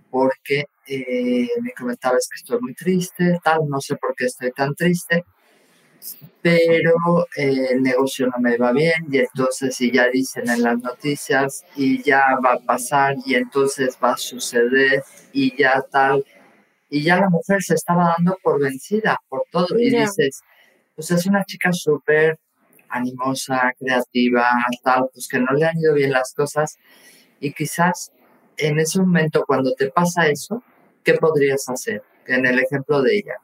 [0.09, 4.51] porque eh, me comentaba es que estoy muy triste, tal, no sé por qué estoy
[4.51, 5.25] tan triste
[6.41, 10.77] pero eh, el negocio no me va bien y entonces si ya dicen en las
[10.79, 16.23] noticias y ya va a pasar y entonces va a suceder y ya tal
[16.89, 20.41] y ya la mujer se estaba dando por vencida por todo y dices
[20.95, 22.39] pues es una chica súper
[22.89, 24.47] animosa creativa
[24.83, 26.77] tal pues que no le han ido bien las cosas
[27.39, 28.11] y quizás
[28.55, 30.63] en ese momento cuando te pasa eso
[31.03, 33.35] qué podrías hacer en el ejemplo de ella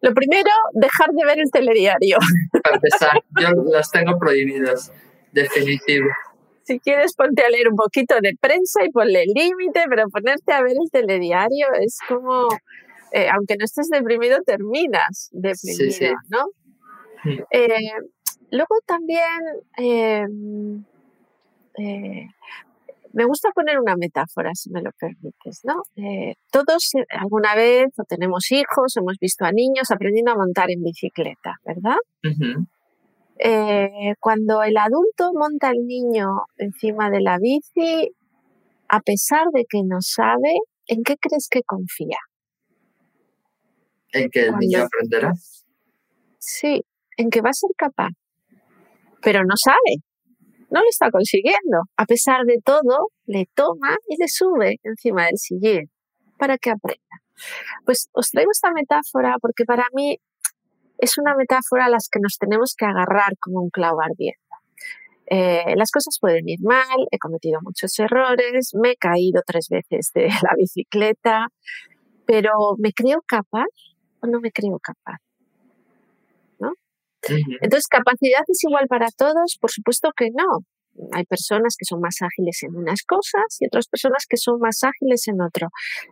[0.00, 2.18] lo primero, dejar de ver el telediario.
[2.62, 4.92] Para empezar, yo los tengo prohibidos,
[5.32, 6.08] definitivo.
[6.64, 10.62] Si quieres, ponte a leer un poquito de prensa y ponle límite, pero ponerte a
[10.62, 12.48] ver el telediario es como,
[13.12, 16.46] eh, aunque no estés deprimido, terminas deprimido, ¿no?
[17.50, 17.92] Eh,
[18.50, 19.40] luego también
[19.78, 20.26] eh,
[23.16, 25.82] me gusta poner una metáfora, si me lo permites, ¿no?
[25.96, 30.70] Eh, todos eh, alguna vez o tenemos hijos, hemos visto a niños aprendiendo a montar
[30.70, 31.96] en bicicleta, ¿verdad?
[33.38, 36.26] Eh, cuando el adulto monta al niño
[36.58, 38.12] encima de la bici,
[38.88, 40.52] a pesar de que no sabe,
[40.86, 42.18] ¿en qué crees que confía?
[44.12, 45.32] ¿En que el niño aprenderá?
[46.38, 46.84] Sí,
[47.16, 48.10] en que va a ser capaz,
[49.22, 50.04] pero no sabe
[50.70, 51.82] no lo está consiguiendo.
[51.96, 55.90] A pesar de todo, le toma y le sube encima del sillín
[56.38, 57.02] para que aprenda.
[57.84, 60.18] Pues os traigo esta metáfora porque para mí
[60.98, 64.40] es una metáfora a las que nos tenemos que agarrar como un clavo ardiendo.
[65.28, 70.12] Eh, las cosas pueden ir mal, he cometido muchos errores, me he caído tres veces
[70.14, 71.48] de la bicicleta,
[72.26, 73.66] pero ¿me creo capaz
[74.20, 75.18] o no me creo capaz?
[77.60, 79.58] Entonces, ¿capacidad es igual para todos?
[79.60, 80.64] Por supuesto que no.
[81.12, 84.82] Hay personas que son más ágiles en unas cosas y otras personas que son más
[84.82, 85.68] ágiles en otro.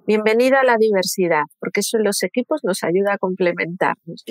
[0.06, 4.24] Bienvenida a la diversidad, porque eso en los equipos nos ayuda a complementarnos.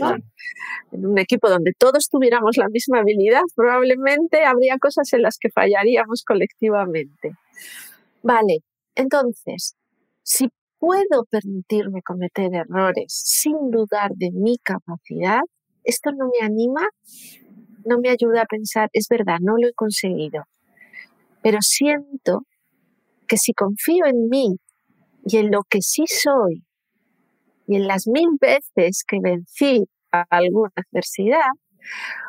[0.91, 5.49] En un equipo donde todos tuviéramos la misma habilidad, probablemente habría cosas en las que
[5.49, 7.31] fallaríamos colectivamente.
[8.21, 8.59] Vale,
[8.95, 9.75] entonces,
[10.21, 15.41] si puedo permitirme cometer errores sin dudar de mi capacidad,
[15.83, 16.87] esto no me anima,
[17.85, 20.43] no me ayuda a pensar, es verdad, no lo he conseguido,
[21.41, 22.45] pero siento
[23.27, 24.57] que si confío en mí
[25.25, 26.63] y en lo que sí soy
[27.67, 31.49] y en las mil veces que vencí a alguna adversidad,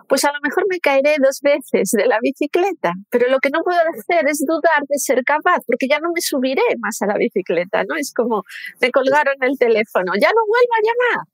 [0.09, 3.61] pues a lo mejor me caeré dos veces de la bicicleta, pero lo que no
[3.63, 7.17] puedo hacer es dudar de ser capaz, porque ya no me subiré más a la
[7.17, 7.97] bicicleta, ¿no?
[7.97, 8.43] Es como
[8.81, 11.27] me colgaron el teléfono, ya no vuelvo a llamar.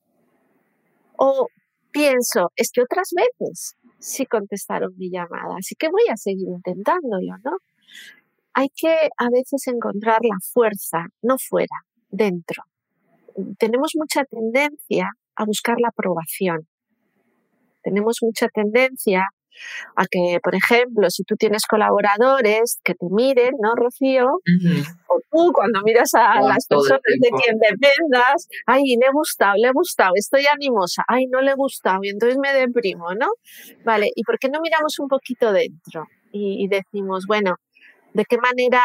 [1.17, 1.49] O
[1.91, 7.37] pienso, es que otras veces sí contestaron mi llamada, así que voy a seguir intentándolo,
[7.45, 7.59] ¿no?
[8.55, 11.77] Hay que a veces encontrar la fuerza, no fuera,
[12.11, 12.65] dentro.
[13.59, 16.67] Tenemos mucha tendencia a buscar la aprobación.
[17.83, 19.29] Tenemos mucha tendencia
[19.97, 24.27] a que, por ejemplo, si tú tienes colaboradores que te miren, ¿no, Rocío?
[25.07, 29.69] O tú cuando miras a las personas de quien dependas, ay, le he gustado, le
[29.69, 33.29] he gustado, estoy animosa, ay, no le he gustado, y entonces me deprimo, ¿no?
[33.85, 36.07] Vale, ¿y por qué no miramos un poquito dentro?
[36.33, 37.57] y decimos, bueno,
[38.15, 38.81] ¿de qué manera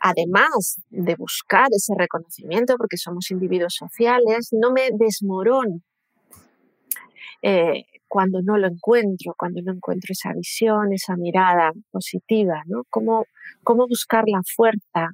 [0.00, 5.82] además de buscar ese reconocimiento, porque somos individuos sociales, no me desmorono
[7.42, 12.82] eh, cuando no lo encuentro, cuando no encuentro esa visión, esa mirada positiva, ¿no?
[12.90, 13.26] ¿Cómo,
[13.62, 15.10] cómo buscar la fuerza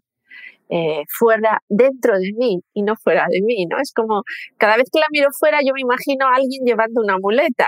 [0.68, 3.76] eh, fuera dentro de mí y no fuera de mí, ¿no?
[3.78, 4.22] Es como
[4.56, 7.66] cada vez que la miro fuera yo me imagino a alguien llevando una muleta.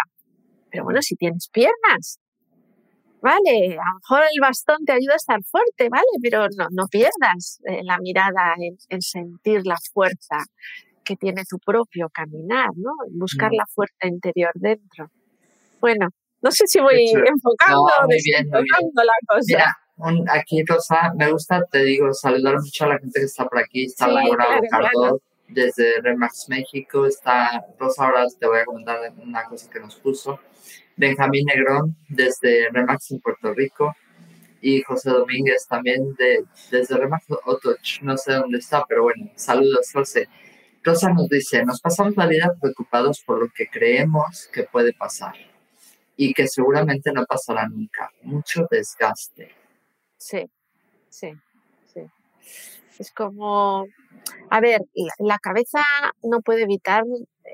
[0.70, 2.18] Pero bueno, si tienes piernas,
[3.20, 6.87] vale, a lo mejor el bastón te ayuda a estar fuerte, vale, pero no, no
[6.88, 10.38] pierdas eh, la mirada en, sentir la fuerza
[11.04, 12.90] que tiene tu propio caminar, ¿no?
[13.12, 13.56] Buscar mm.
[13.56, 15.10] la fuerza interior dentro.
[15.80, 16.08] Bueno,
[16.42, 19.40] no sé si voy enfocando, no, la cosa.
[19.46, 19.76] Mira,
[20.30, 23.84] aquí Rosa, me gusta, te digo, saludar mucho a la gente que está por aquí,
[23.84, 29.70] está Laura claro, desde Remax México, está Rosa, ahora te voy a comentar una cosa
[29.70, 30.38] que nos puso.
[30.96, 33.94] Benjamín Negrón desde Remax en Puerto Rico
[34.60, 39.90] y José Domínguez también de, desde Remax Otoch, no sé dónde está, pero bueno, saludos
[39.92, 40.28] José.
[40.85, 45.35] Rosa nos dice, nos pasamos la vida preocupados por lo que creemos que puede pasar
[46.16, 48.11] y que seguramente no pasará nunca.
[48.23, 49.51] Mucho desgaste.
[50.16, 50.44] Sí,
[51.09, 51.33] sí,
[51.92, 52.03] sí.
[52.99, 53.87] Es como,
[54.51, 54.83] a ver,
[55.18, 55.83] la cabeza
[56.23, 57.03] no puede evitar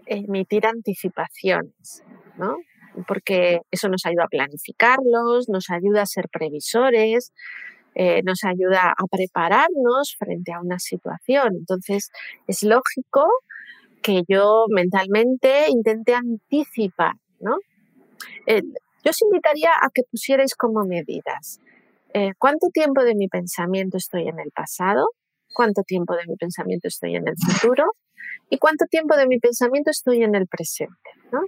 [0.07, 2.03] emitir anticipaciones,
[2.37, 2.57] ¿no?
[3.07, 7.33] porque eso nos ayuda a planificarlos, nos ayuda a ser previsores,
[7.94, 11.57] eh, nos ayuda a prepararnos frente a una situación.
[11.57, 12.11] Entonces,
[12.46, 13.29] es lógico
[14.03, 17.57] que yo mentalmente intente anticipar, ¿no?
[18.46, 21.61] yo os invitaría a que pusierais como medidas.
[22.12, 25.07] Eh, ¿Cuánto tiempo de mi pensamiento estoy en el pasado?
[25.55, 27.92] ¿Cuánto tiempo de mi pensamiento estoy en el futuro?
[28.48, 31.11] ¿Y cuánto tiempo de mi pensamiento estoy en el presente?
[31.33, 31.40] ¿no?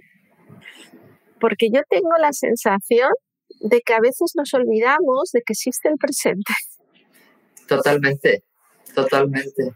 [1.43, 3.09] porque yo tengo la sensación
[3.63, 6.53] de que a veces nos olvidamos de que existe el presente.
[7.67, 8.43] Totalmente,
[8.93, 9.73] totalmente.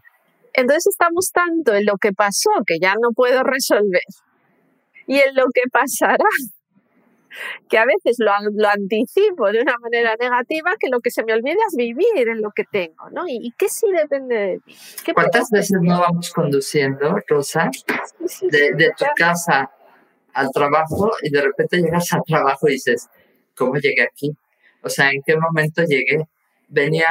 [0.52, 4.02] Entonces estamos tanto en lo que pasó que ya no puedo resolver
[5.06, 6.28] y en lo que pasará,
[7.70, 8.32] que a veces lo,
[8.68, 12.50] anticipo de una manera negativa, que lo que se me olvida es vivir en lo
[12.50, 13.24] que tengo, ¿no?
[13.26, 14.76] ¿Y, qué sí depende de mí?
[15.14, 17.70] ¿Cuántas veces no vamos conduciendo, Rosa,
[18.42, 19.70] de, de tu casa
[20.34, 23.08] al trabajo y de repente llegas al trabajo y dices,
[23.58, 24.30] ¿cómo llegué aquí?
[24.82, 26.24] O sea, ¿en qué momento llegué?
[26.68, 27.06] Venía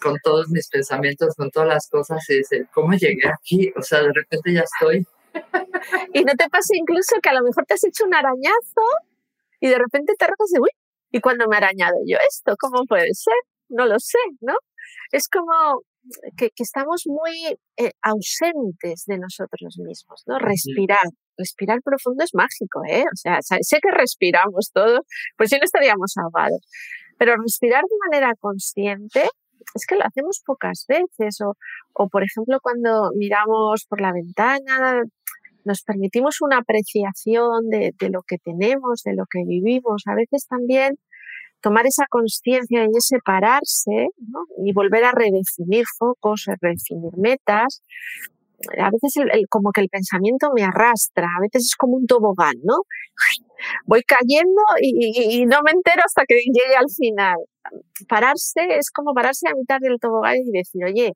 [0.00, 3.72] con todos mis pensamientos, con todas las cosas y dices, ¿cómo llegué aquí?
[3.76, 5.06] O sea, de repente ya estoy.
[6.14, 8.86] y no te pasa incluso que a lo mejor te has hecho un arañazo
[9.60, 10.70] y de repente te arrojas de, uy,
[11.10, 12.54] ¿y cuando me he arañado yo esto?
[12.58, 13.34] ¿Cómo puede ser?
[13.68, 14.54] No lo sé, ¿no?
[15.10, 15.82] Es como
[16.36, 20.38] que, estamos muy eh, ausentes de nosotros mismos, ¿no?
[20.38, 23.04] Respirar, respirar profundo es mágico, ¿eh?
[23.04, 25.00] O sea, sé que respiramos todos,
[25.36, 26.60] pues si no estaríamos ahogados.
[27.18, 29.28] Pero respirar de manera consciente
[29.74, 31.40] es que lo hacemos pocas veces.
[31.40, 31.54] O,
[31.94, 35.02] o, por ejemplo, cuando miramos por la ventana,
[35.66, 40.04] nos permitimos una apreciación de, lo que tenemos, de lo que vivimos.
[40.06, 40.94] A veces también
[41.60, 44.40] tomar esa conciencia y ese pararse ¿no?
[44.64, 47.82] y volver a redefinir focos, redefinir metas,
[48.78, 49.14] a veces
[49.48, 52.82] como que el pensamiento me arrastra, a veces es como un tobogán, ¿no?
[53.84, 57.36] Voy cayendo y, no me entero hasta que llegue al final.
[58.08, 61.12] Pararse es como pararse a mitad del tobogán y decir, oye,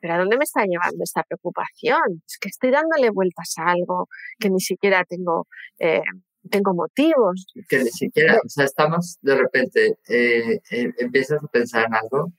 [0.00, 2.22] ¿pero a dónde me está llevando esta preocupación?
[2.26, 5.46] Es que estoy dándole vueltas a algo que ni siquiera tengo,
[5.78, 6.02] eh,
[6.50, 7.46] tengo motivos.
[7.68, 12.32] Que ni siquiera, o sea, estamos de repente, eh, eh, empiezas a pensar en algo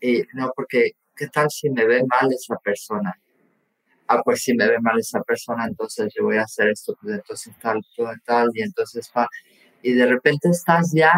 [0.00, 3.18] y no, porque, ¿qué tal si me ve mal esa persona?
[4.08, 7.14] Ah, pues si me ve mal esa persona, entonces yo voy a hacer esto, pues
[7.14, 9.28] entonces tal, tal, tal, y entonces va.
[9.82, 11.12] Y de repente estás ya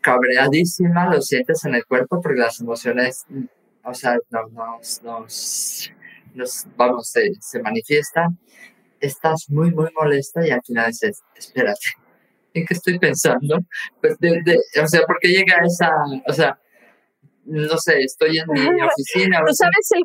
[0.00, 3.24] cabreadísima, lo sientes en el cuerpo porque las emociones,
[3.84, 5.90] o sea, nos, nos,
[6.34, 8.38] nos vamos, se, se manifiestan.
[9.00, 11.86] Estás muy, muy molesta y al final dices, espérate,
[12.54, 13.58] ¿En qué estoy pensando?
[14.00, 14.16] Pues
[14.82, 15.90] o sea, ¿por qué llega esa,
[16.26, 16.58] o sea,
[17.44, 19.40] no sé, estoy en mi oficina?
[19.52, 20.04] sabes el,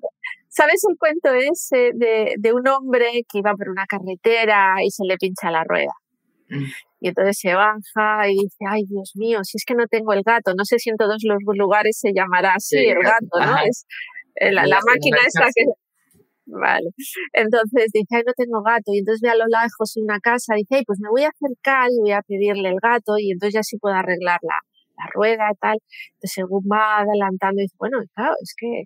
[0.59, 5.05] ¿Sabes el cuento ese de, de, un hombre que iba por una carretera y se
[5.05, 5.93] le pincha la rueda?
[6.49, 6.65] Mm.
[6.99, 10.21] Y entonces se baja y dice, ay Dios mío, si es que no tengo el
[10.21, 13.57] gato, no sé si en todos los lugares se llamará así el gato, ¿no?
[13.65, 13.85] Es
[14.35, 15.63] eh, la, la máquina esa que...
[16.45, 16.89] Vale.
[17.31, 18.91] Entonces dice, ay, no tengo gato.
[18.91, 21.87] Y entonces ve a lo lejos una casa dice, ay, pues me voy a acercar
[21.89, 24.39] y voy a pedirle el gato y entonces ya sí puedo arreglar
[24.99, 25.77] la, rueda y tal.
[26.15, 28.83] Entonces según va adelantando dice, bueno, claro, es que,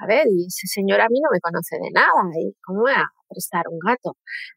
[0.00, 2.22] a ver, y ese señor a mí no me conoce de nada.
[2.40, 4.16] ¿Y cómo voy a prestar un gato?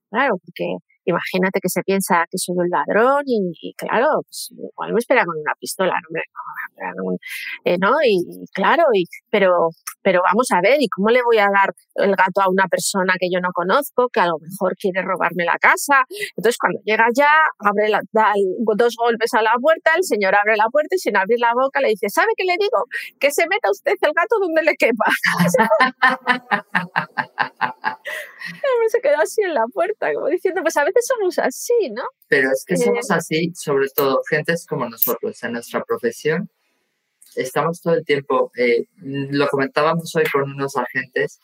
[0.10, 0.78] Claro, porque
[1.08, 5.38] imagínate que se piensa que soy un ladrón y, claro, pues, igual me espera con
[5.38, 7.18] una pistola, no,
[7.64, 7.96] eh, ¿no?
[8.06, 9.70] Y, claro, y, pero,
[10.02, 13.16] pero vamos a ver, ¿y cómo le voy a dar el gato a una persona
[13.20, 16.04] que yo no conozco, que a lo mejor quiere robarme la casa?
[16.36, 18.34] Entonces, cuando llega ya, abre la, da
[18.76, 21.80] dos golpes a la puerta, el señor abre la puerta y sin abrir la boca
[21.80, 22.84] le dice, ¿sabe qué le digo?
[23.20, 25.06] Que se meta usted el gato donde le quepa.
[28.90, 32.04] se quedó así en la puerta, como diciendo, pues a veces somos así, ¿no?
[32.28, 36.50] Pero es que eh, somos así, sobre todo gentes como nosotros, en nuestra profesión.
[37.36, 41.40] Estamos todo el tiempo, eh, lo comentábamos hoy con unos agentes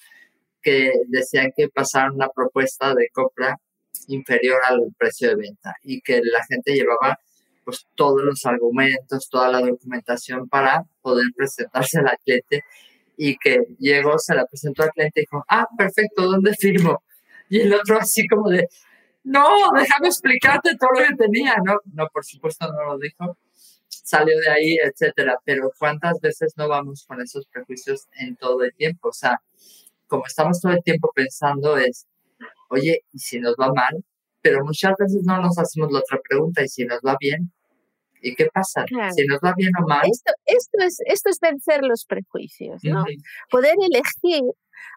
[0.62, 3.58] que decían que pasaron una propuesta de compra
[4.08, 7.20] inferior al precio de venta y que la gente llevaba
[7.64, 12.64] pues todos los argumentos, toda la documentación para poder presentarse al cliente
[13.16, 17.04] y que llegó, se la presentó al cliente y dijo, ah, perfecto, ¿dónde firmo?
[17.50, 18.68] Y el otro así como de,
[19.24, 21.56] no, déjame explicarte todo lo que tenía.
[21.64, 23.38] No, no, por supuesto no lo dijo.
[23.88, 25.38] Salió de ahí, etcétera.
[25.46, 29.10] Pero ¿cuántas veces no vamos con esos prejuicios en todo el tiempo?
[29.10, 29.42] O sea,
[30.08, 32.06] como estamos todo el tiempo pensando es,
[32.70, 34.04] oye, ¿y si nos va mal?
[34.42, 37.52] Pero muchas veces no nos hacemos la otra pregunta, ¿y si nos va bien?
[38.22, 38.86] ¿Y qué pasa?
[38.88, 40.06] Si nos va bien o mal.
[40.10, 43.06] Esto, esto, es, esto es vencer los prejuicios, ¿no?
[43.50, 44.44] Poder elegir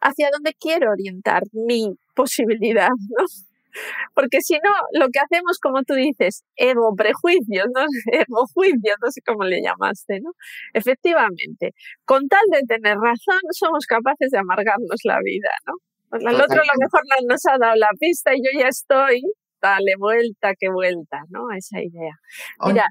[0.01, 3.25] hacia dónde quiero orientar mi posibilidad, ¿no?
[4.15, 7.85] Porque si no, lo que hacemos, como tú dices, ego prejuicios, ¿no?
[8.13, 10.33] Ego juicios, no sé cómo le llamaste, ¿no?
[10.73, 11.73] Efectivamente,
[12.05, 15.75] con tal de tener razón, somos capaces de amargarnos la vida, ¿no?
[16.09, 19.23] Pues el otro a lo mejor nos ha dado la pista y yo ya estoy,
[19.61, 21.49] dale vuelta, que vuelta, ¿no?
[21.51, 22.15] A esa idea.
[22.65, 22.87] Mira,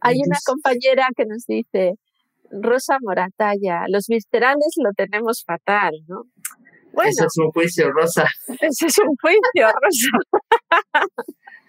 [0.00, 1.94] hay una compañera que nos dice,
[2.50, 6.24] Rosa Moratalla, los viscerales lo tenemos fatal, ¿no?
[6.92, 8.24] Bueno, ese es un juicio, Rosa.
[8.60, 10.18] Ese es un juicio, Rosa.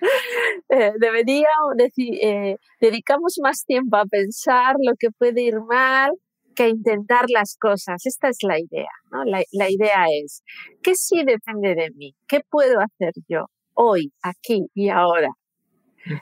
[0.70, 6.12] eh, debería decir, eh, dedicamos más tiempo a pensar lo que puede ir mal
[6.56, 8.06] que a intentar las cosas.
[8.06, 9.24] Esta es la idea, ¿no?
[9.24, 10.44] La, la idea es,
[10.84, 12.16] ¿qué sí depende de mí?
[12.28, 15.30] ¿Qué puedo hacer yo hoy, aquí y ahora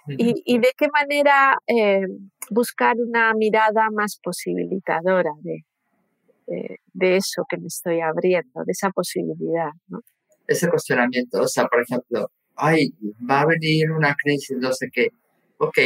[0.07, 2.05] y, de qué manera eh,
[2.49, 5.63] buscar una mirada más posibilitadora de,
[6.93, 9.69] de, eso que me estoy abriendo, de esa posibilidad.
[9.87, 10.01] ¿no?
[10.47, 12.93] Ese cuestionamiento, o sea, por ejemplo, ay,
[13.29, 15.09] va a venir una crisis, no sé qué.
[15.57, 15.77] Ok,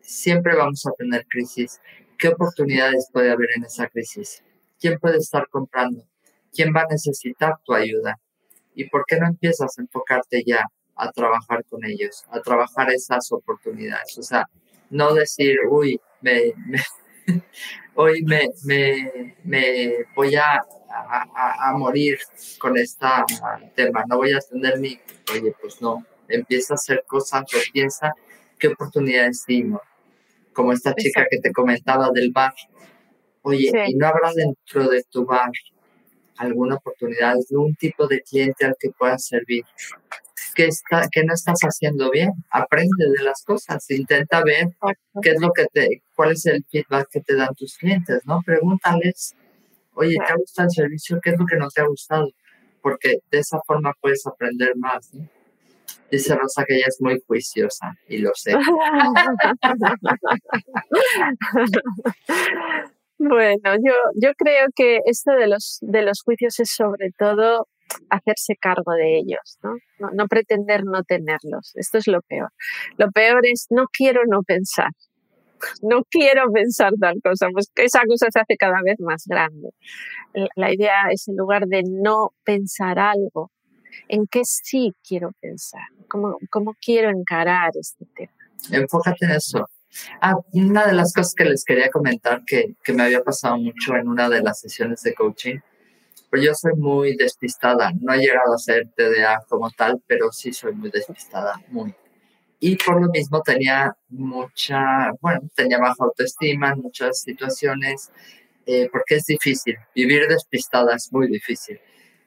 [0.00, 1.80] siempre vamos a tener crisis.
[2.18, 4.42] ¿Qué oportunidades puede haber en esa crisis?
[4.78, 6.04] ¿Quién puede estar comprando?
[6.52, 8.18] ¿Quién va a necesitar tu ayuda?
[8.74, 10.64] ¿Y por qué no empiezas a enfocarte ya
[10.96, 14.18] a trabajar con ellos, a trabajar esas oportunidades.
[14.18, 14.48] O sea,
[14.90, 16.54] no decir, uy, me,
[17.94, 18.48] hoy me,
[19.44, 22.18] me, voy a, a, morir
[22.58, 23.06] con este
[23.74, 24.98] tema, no voy a atender mi,
[25.32, 28.12] oye, pues no, empieza a hacer cosas piensa
[28.58, 29.80] qué oportunidades tengo.
[30.52, 32.54] Como esta chica que te comentaba del bar.
[33.42, 35.50] Oye, ¿y no habrá dentro de tu bar
[36.38, 39.64] alguna oportunidad de un tipo de cliente al que puedas servir?
[40.56, 42.32] Que, está, que no estás haciendo bien.
[42.50, 44.70] Aprende de las cosas, intenta ver
[45.22, 48.40] qué es lo que te, cuál es el feedback que te dan tus clientes, ¿no?
[48.44, 49.36] Pregúntales,
[49.94, 51.20] oye, ¿te ha gustado el servicio?
[51.22, 52.32] ¿Qué es lo que no te ha gustado?
[52.80, 55.28] Porque de esa forma puedes aprender más, ¿no?
[56.10, 58.54] Dice Rosa que ella es muy juiciosa y lo sé.
[63.18, 67.66] bueno, yo, yo creo que esto de los, de los juicios es sobre todo
[68.10, 70.10] hacerse cargo de ellos, ¿no?
[70.12, 70.26] ¿no?
[70.26, 71.72] pretender no tenerlos.
[71.74, 72.50] Esto es lo peor.
[72.96, 74.90] Lo peor es no quiero no pensar.
[75.82, 79.70] No quiero pensar tal cosa, pues esa cosa se hace cada vez más grande.
[80.54, 83.50] La idea es en lugar de no pensar algo,
[84.08, 88.32] en qué sí quiero pensar, cómo, cómo quiero encarar este tema.
[88.70, 89.66] Enfócate en eso.
[90.20, 93.96] Ah, una de las cosas que les quería comentar que, que me había pasado mucho
[93.96, 95.58] en una de las sesiones de coaching
[96.30, 97.92] pues yo soy muy despistada.
[98.00, 101.94] No he llegado a ser TDA como tal, pero sí soy muy despistada, muy.
[102.60, 108.10] y por lo mismo tenía mucha, bueno, tenía baja autoestima en muchas situaciones,
[108.66, 111.80] eh, porque es difícil, vivir despistada es muy difícil.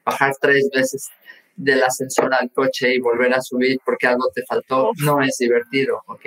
[0.04, 1.08] Bajar tres veces
[1.56, 6.02] del ascensor al coche y volver a subir porque algo te faltó no es divertido,
[6.06, 6.26] ¿ok?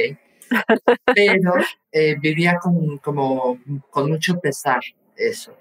[1.15, 1.53] Pero
[1.91, 4.81] eh, vivía con, como, con mucho pesar
[5.15, 5.57] eso.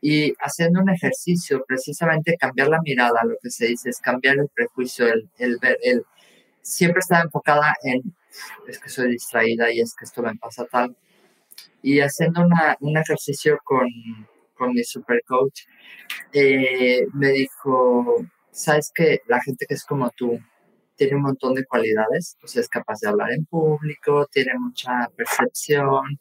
[0.00, 4.48] Y haciendo un ejercicio, precisamente cambiar la mirada, lo que se dice es cambiar el
[4.54, 6.04] prejuicio, el, el ver, el,
[6.60, 8.02] siempre estaba enfocada en,
[8.66, 10.96] es que soy distraída y es que esto me pasa tal.
[11.82, 13.88] Y haciendo una, un ejercicio con,
[14.54, 15.62] con mi super coach,
[16.32, 20.38] eh, me dijo, sabes que la gente que es como tú
[20.96, 25.08] tiene un montón de cualidades, o sea, es capaz de hablar en público, tiene mucha
[25.16, 26.18] percepción,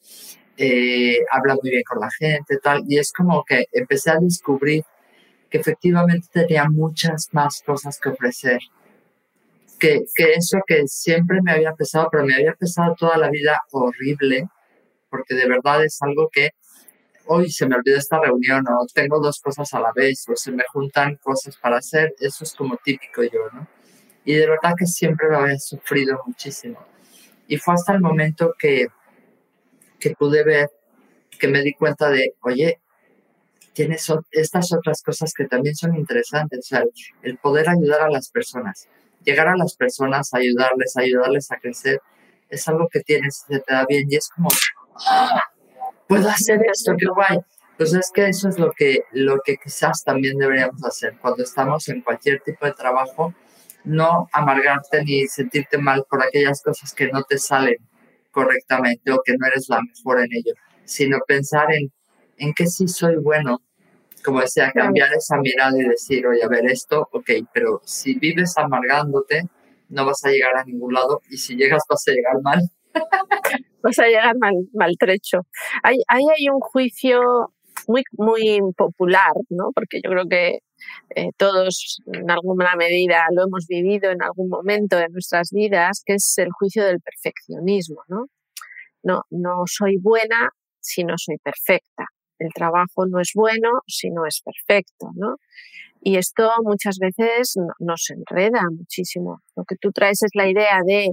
[0.57, 4.83] eh, habla muy bien con la gente, tal, y es como que empecé a descubrir
[5.49, 8.59] que efectivamente tenía muchas más cosas que ofrecer
[10.15, 14.47] que, eso que siempre me había pesado, pero me había pesado toda la vida horrible,
[15.09, 16.51] porque de verdad es algo que
[17.25, 20.51] hoy se me olvidó esta reunión o tengo dos cosas a la vez o se
[20.51, 23.67] me juntan cosas para hacer, eso es como típico yo, ¿no?
[24.25, 26.79] Y de verdad que siempre lo había sufrido muchísimo.
[27.47, 28.87] Y fue hasta el momento que,
[29.99, 30.69] que pude ver,
[31.39, 32.79] que me di cuenta de, oye,
[33.73, 36.83] tienes estas otras cosas que también son interesantes, o sea,
[37.23, 38.87] el poder ayudar a las personas
[39.23, 42.01] llegar a las personas, ayudarles, ayudarles a crecer,
[42.49, 44.49] es algo que tienes, se te da bien y es como,
[45.07, 45.41] ¡Ah!
[46.07, 47.39] puedo hacer esto, qué guay.
[47.77, 51.89] Pues es que eso es lo que, lo que quizás también deberíamos hacer cuando estamos
[51.89, 53.33] en cualquier tipo de trabajo,
[53.83, 57.77] no amargarte ni sentirte mal por aquellas cosas que no te salen
[58.31, 60.53] correctamente o que no eres la mejor en ello,
[60.85, 61.91] sino pensar en,
[62.37, 63.61] en qué sí soy bueno
[64.23, 68.57] como decía, cambiar esa mirada y decir, oye, a ver esto, ok, pero si vives
[68.57, 69.43] amargándote,
[69.89, 72.61] no vas a llegar a ningún lado y si llegas vas a llegar mal.
[73.83, 75.41] vas a llegar mal, maltrecho.
[75.83, 77.53] Hay, hay, hay un juicio
[77.87, 79.71] muy, muy popular, ¿no?
[79.73, 80.59] Porque yo creo que
[81.15, 86.15] eh, todos en alguna medida lo hemos vivido en algún momento de nuestras vidas, que
[86.15, 88.27] es el juicio del perfeccionismo, ¿no?
[89.03, 92.05] No, no soy buena si no soy perfecta
[92.43, 95.37] el trabajo no es bueno si no es perfecto, ¿no?
[96.01, 99.41] Y esto muchas veces nos enreda muchísimo.
[99.55, 101.07] Lo que tú traes es la idea de,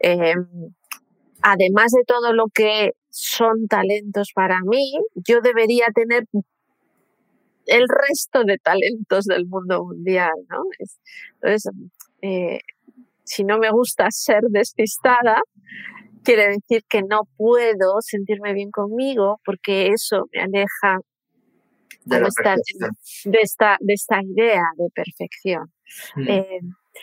[0.00, 0.74] em,
[1.42, 6.24] además de todo lo que son talentos para mí, yo debería tener
[7.66, 10.62] el resto de talentos del mundo mundial, ¿no?
[11.34, 11.72] Entonces,
[12.22, 12.60] eh,
[13.24, 15.40] si no me gusta ser despistada,
[16.22, 20.98] quiere decir que no puedo sentirme bien conmigo porque eso me aleja
[22.04, 25.72] de, esta, de, esta, idea de perfección.
[26.16, 26.28] Mm.
[26.28, 26.60] Eh,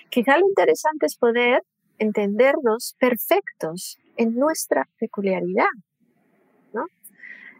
[0.09, 1.61] quizá lo interesante es poder
[1.99, 5.67] entendernos perfectos en nuestra peculiaridad.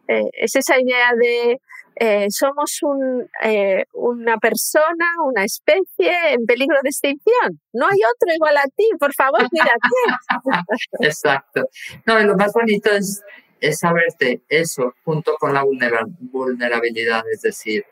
[0.09, 1.59] Eh, es esa idea de
[2.01, 2.79] eh, somos
[3.43, 7.61] eh, una persona, una especie en peligro de extinción.
[7.73, 9.77] No hay otro igual a ti, por favor, mírate.
[11.01, 11.69] Exacto.
[12.07, 13.21] No, lo más bonito es,
[13.61, 17.85] es saberte eso junto con la vulnerabilidad, es decir,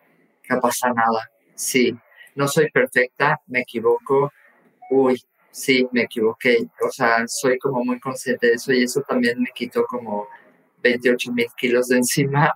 [0.50, 1.30] no pasa nada.
[1.54, 1.96] Sí,
[2.34, 4.32] no soy perfecta, me equivoco.
[4.90, 6.66] Uy, sí, me equivoqué.
[6.82, 10.28] O sea, soy como muy consciente de eso y eso también me quitó como
[10.90, 12.54] 28 mil kilos de encima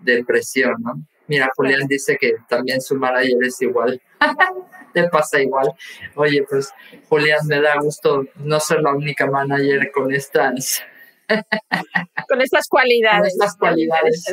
[0.00, 0.94] depresión, ¿no?
[1.26, 4.00] Mira, Julián dice que también su manager es igual.
[4.92, 5.72] Te pasa igual.
[6.16, 6.70] Oye, pues
[7.08, 10.82] Julián, me da gusto no ser la única manager con estas.
[12.28, 13.34] con estas cualidades.
[13.38, 14.24] Con estas cualidades.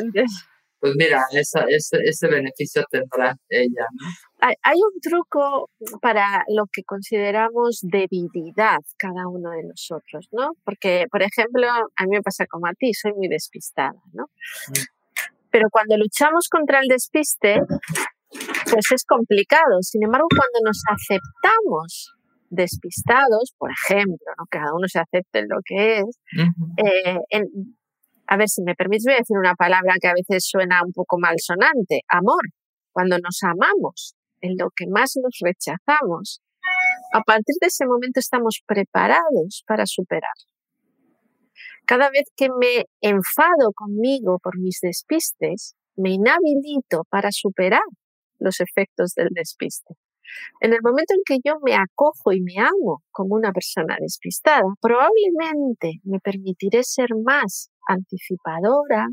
[0.80, 3.86] Pues mira, esa, ese, ese beneficio tendrá ella.
[4.31, 5.70] Hay, hay un truco
[6.00, 10.50] para lo que consideramos debilidad cada uno de nosotros, ¿no?
[10.64, 14.26] Porque, por ejemplo, a mí me pasa como a ti, soy muy despistada, ¿no?
[15.50, 17.60] Pero cuando luchamos contra el despiste,
[18.70, 19.80] pues es complicado.
[19.82, 22.14] Sin embargo, cuando nos aceptamos
[22.50, 24.44] despistados, por ejemplo, ¿no?
[24.50, 26.20] cada uno se acepte lo que es,
[26.78, 27.44] eh,
[28.26, 30.92] a ver si me permites, voy a decir una palabra que a veces suena un
[30.92, 32.42] poco malsonante, amor.
[32.92, 36.42] Cuando nos amamos en lo que más nos rechazamos,
[37.14, 40.36] a partir de ese momento estamos preparados para superar.
[41.86, 47.82] Cada vez que me enfado conmigo por mis despistes, me inhabilito para superar
[48.38, 49.94] los efectos del despiste.
[50.60, 54.62] En el momento en que yo me acojo y me amo como una persona despistada,
[54.80, 59.08] probablemente me permitiré ser más anticipadora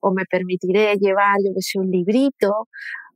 [0.00, 2.68] o me permitiré llevar, yo que sé, un librito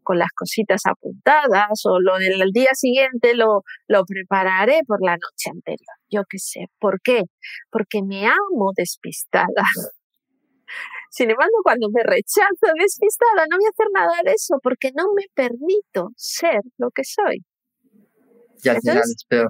[0.04, 5.50] con las cositas apuntadas o lo del día siguiente lo, lo prepararé por la noche
[5.50, 5.96] anterior.
[6.08, 6.66] Yo qué sé.
[6.78, 7.22] ¿Por qué?
[7.70, 9.48] Porque me amo despistada.
[11.10, 15.04] Sin embargo, cuando me rechazo despistada, no voy a hacer nada de eso porque no
[15.14, 17.44] me permito ser lo que soy.
[18.62, 19.48] Y al final es peor.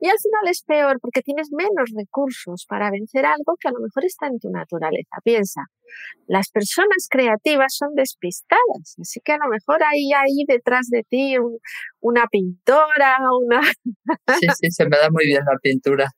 [0.00, 3.80] Y al final es peor porque tienes menos recursos para vencer algo que a lo
[3.80, 5.16] mejor está en tu naturaleza.
[5.24, 5.62] Piensa,
[6.26, 11.36] las personas creativas son despistadas, así que a lo mejor hay ahí detrás de ti
[12.00, 13.62] una pintora, una...
[13.62, 16.10] Sí, sí, se me da muy bien la pintura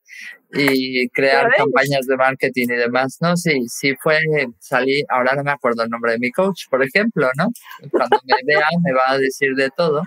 [0.51, 3.37] y crear campañas de marketing y demás, ¿no?
[3.37, 4.19] Sí, sí fue,
[4.59, 7.47] salí, ahora no me acuerdo el nombre de mi coach, por ejemplo, ¿no?
[7.91, 10.01] Cuando me vea me va a decir de todo.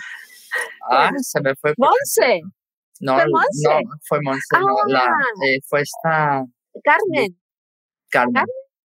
[0.90, 1.74] Ah, se me fue.
[1.78, 2.42] Monse.
[3.03, 3.68] No, ¿Fue Monse?
[3.68, 5.46] no, fue Monse, no, la, ah.
[5.48, 6.44] eh, fue esta...
[6.84, 7.36] Carmen.
[8.09, 8.44] Carmen.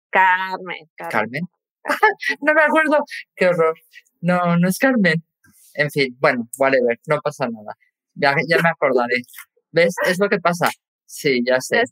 [0.09, 0.89] Carmen.
[0.97, 1.41] Carmen.
[2.41, 3.05] no me acuerdo.
[3.35, 3.75] Qué horror.
[4.21, 5.23] No, no es Carmen.
[5.75, 7.77] En fin, bueno, whatever, no pasa nada.
[8.15, 9.21] Ya, ya me acordaré.
[9.71, 9.93] ¿Ves?
[10.07, 10.71] Es lo que pasa.
[11.05, 11.83] Sí, ya sé.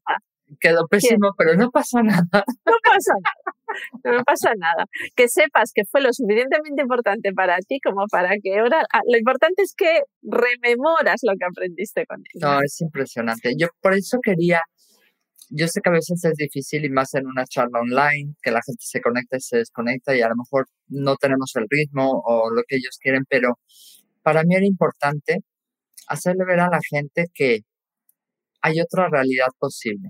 [0.59, 2.43] Quedó pésimo, pero no pasa nada.
[2.65, 4.17] No pasa nada.
[4.17, 4.85] No pasa nada.
[5.15, 8.81] Que sepas que fue lo suficientemente importante para ti como para que ahora.
[8.91, 12.41] Ah, lo importante es que rememoras lo que aprendiste con él.
[12.41, 13.53] No, es impresionante.
[13.57, 14.61] Yo por eso quería.
[15.49, 18.61] Yo sé que a veces es difícil y más en una charla online, que la
[18.65, 22.49] gente se conecta y se desconecta y a lo mejor no tenemos el ritmo o
[22.49, 23.57] lo que ellos quieren, pero
[24.23, 25.39] para mí era importante
[26.07, 27.61] hacerle ver a la gente que
[28.61, 30.09] hay otra realidad posible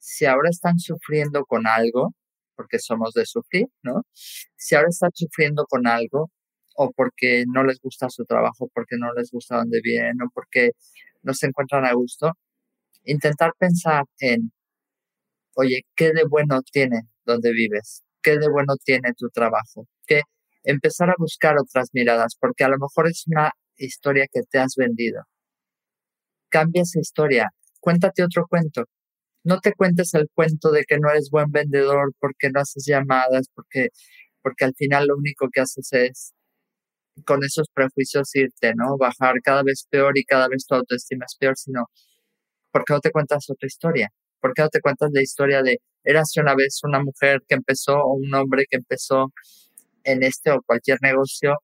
[0.00, 2.14] si ahora están sufriendo con algo,
[2.56, 4.02] porque somos de sufrir, ¿no?
[4.56, 6.30] Si ahora están sufriendo con algo,
[6.76, 10.72] o porque no les gusta su trabajo, porque no les gusta donde vienen, o porque
[11.22, 12.32] no se encuentran a gusto,
[13.04, 14.52] intentar pensar en,
[15.54, 18.02] oye, ¿qué de bueno tiene donde vives?
[18.22, 19.86] ¿Qué de bueno tiene tu trabajo?
[20.06, 20.22] Que
[20.64, 24.74] empezar a buscar otras miradas, porque a lo mejor es una historia que te has
[24.76, 25.22] vendido.
[26.50, 27.48] Cambia esa historia,
[27.80, 28.84] cuéntate otro cuento,
[29.44, 33.48] no te cuentes el cuento de que no eres buen vendedor porque no haces llamadas,
[33.54, 33.88] porque,
[34.42, 36.32] porque al final lo único que haces es
[37.26, 38.96] con esos prejuicios irte, ¿no?
[38.98, 41.86] Bajar cada vez peor y cada vez tu autoestima es peor, sino,
[42.72, 44.08] ¿por qué no te cuentas otra historia?
[44.40, 47.98] ¿Por qué no te cuentas la historia de, eras una vez una mujer que empezó
[47.98, 49.32] o un hombre que empezó
[50.04, 51.56] en este o cualquier negocio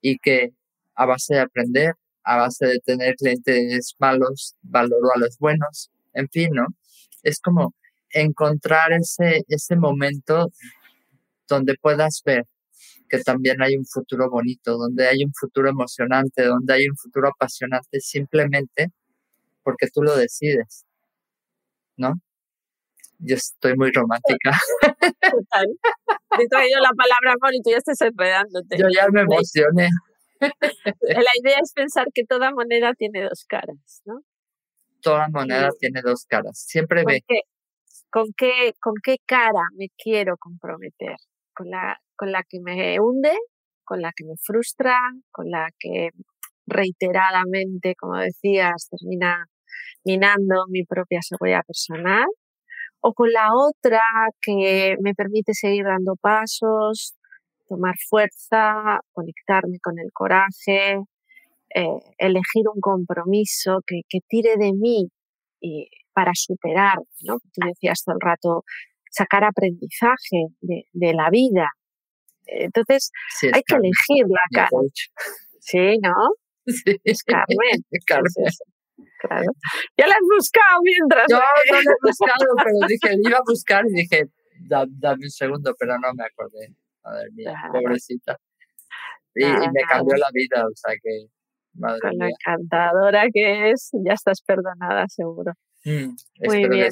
[0.00, 0.50] y que
[0.94, 1.94] a base de aprender,
[2.24, 6.66] a base de tener clientes malos, valoró a los buenos, en fin, ¿no?
[7.26, 7.74] Es como
[8.10, 10.48] encontrar ese, ese momento
[11.48, 12.44] donde puedas ver
[13.08, 17.28] que también hay un futuro bonito, donde hay un futuro emocionante, donde hay un futuro
[17.28, 18.88] apasionante simplemente
[19.62, 20.84] porque tú lo decides,
[21.96, 22.14] ¿no?
[23.18, 24.52] Yo estoy muy romántica.
[25.20, 25.66] Total.
[26.36, 28.76] Te he la palabra amor y tú ya estás enredándote.
[28.78, 29.88] Yo ya me emocioné.
[31.00, 34.20] La idea es pensar que toda moneda tiene dos caras, ¿no?
[35.06, 36.58] Toda moneda tiene dos caras.
[36.58, 37.22] Siempre ve.
[38.10, 41.16] ¿Con qué, ¿Con qué cara me quiero comprometer?
[41.54, 43.32] ¿Con la, ¿Con la que me hunde?
[43.84, 44.98] ¿Con la que me frustra?
[45.30, 46.10] ¿Con la que
[46.66, 49.46] reiteradamente, como decías, termina
[50.04, 52.26] minando mi propia seguridad personal?
[53.00, 54.02] ¿O con la otra
[54.40, 57.14] que me permite seguir dando pasos,
[57.68, 60.98] tomar fuerza, conectarme con el coraje,
[61.76, 65.10] eh, elegir un compromiso que, que tire de mí
[65.60, 67.36] y para superar, ¿no?
[67.52, 68.64] Tú decías todo el rato,
[69.10, 71.68] sacar aprendizaje de, de la vida.
[72.46, 73.10] Entonces,
[73.52, 74.70] hay que elegir la cara.
[75.60, 76.14] Sí, ¿no?
[76.66, 76.96] Sí.
[77.04, 77.84] Es Carmen.
[78.06, 78.32] Carmen.
[79.20, 79.52] claro.
[79.98, 81.26] Ya la has buscado mientras.
[81.28, 84.22] Yo no la he buscado, pero dije, iba a buscar y dije,
[84.88, 86.74] dame un segundo, pero no me acordé.
[87.04, 88.38] Madre mía, pobrecita.
[89.34, 91.28] Y, y, me cambió la vida, o sea que
[91.80, 95.52] con la encantadora que es, ya estás perdonada seguro.
[95.84, 96.14] Mm,
[96.44, 96.90] Muy bien,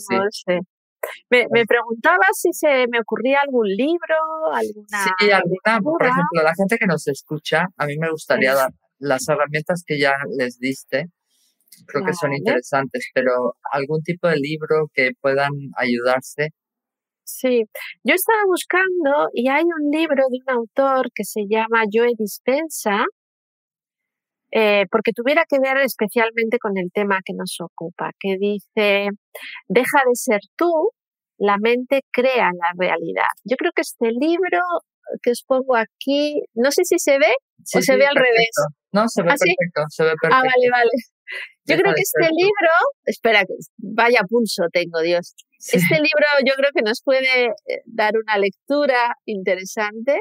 [1.31, 4.17] Me, me, preguntaba si se me ocurría algún libro,
[4.53, 5.05] alguna.
[5.19, 5.81] Sí, alguna.
[5.83, 9.99] Por ejemplo, la gente que nos escucha, a mí me gustaría dar las herramientas que
[9.99, 11.07] ya les diste.
[11.87, 16.51] Creo que son interesantes, pero algún tipo de libro que puedan ayudarse.
[17.25, 17.65] Sí,
[18.05, 23.05] yo estaba buscando y hay un libro de un autor que se llama Joe Dispensa,
[24.57, 29.09] eh, porque tuviera que ver especialmente con el tema que nos ocupa, que dice,
[29.67, 30.91] deja de ser tú,
[31.39, 33.35] la mente crea la realidad.
[33.43, 34.61] Yo creo que este libro
[35.23, 37.35] que os pongo aquí, no sé si se ve
[37.75, 38.55] o se ve al revés.
[38.93, 40.37] No, se ve ¿Ah, perfecto, se ve perfecto.
[40.37, 40.91] Ah, vale, vale.
[41.67, 42.71] Yo creo que este libro,
[43.07, 43.43] espera,
[43.79, 45.35] vaya pulso tengo, Dios.
[45.59, 50.19] Este libro yo creo que nos puede eh, dar una lectura interesante,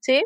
[0.00, 0.22] ¿sí?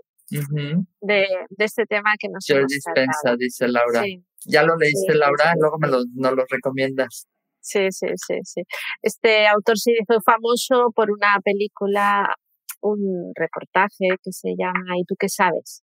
[1.00, 1.26] De,
[1.58, 4.04] este tema que nos George Dispensa, dice Laura.
[4.44, 7.26] Ya lo leíste, Laura, luego me lo, nos lo recomiendas.
[7.60, 8.62] Sí, sí, sí, sí.
[9.02, 12.34] Este autor se hizo famoso por una película,
[12.80, 15.84] un reportaje que se llama ¿Y tú qué sabes?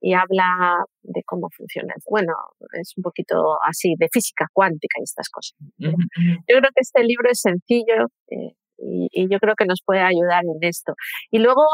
[0.00, 1.94] Y habla de cómo funciona.
[2.08, 2.32] Bueno,
[2.80, 5.56] es un poquito así, de física cuántica y estas cosas.
[5.78, 5.90] Yo
[6.46, 10.42] creo que este libro es sencillo eh, y, y, yo creo que nos puede ayudar
[10.44, 10.94] en esto.
[11.30, 11.64] Y luego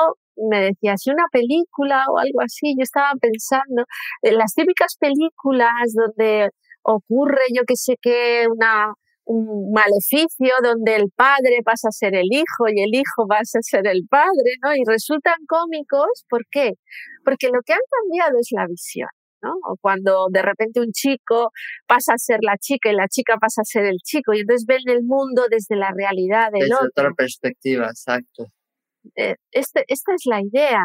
[0.50, 3.84] me decía, si una película o algo así, yo estaba pensando,
[4.22, 6.50] en las típicas películas donde
[6.82, 8.92] ocurre, yo que sé qué, una,
[9.24, 13.62] un maleficio donde el padre pasa a ser el hijo y el hijo pasa a
[13.62, 14.74] ser el padre, ¿no?
[14.74, 16.72] Y resultan cómicos, ¿por qué?
[17.24, 19.09] Porque lo que han cambiado es la visión.
[19.43, 19.55] ¿No?
[19.68, 21.51] O cuando de repente un chico
[21.86, 24.66] pasa a ser la chica y la chica pasa a ser el chico y entonces
[24.66, 26.89] ven el mundo desde la realidad del desde otro.
[26.89, 28.47] otra perspectiva, exacto.
[29.16, 30.84] Eh, este, esta es la idea.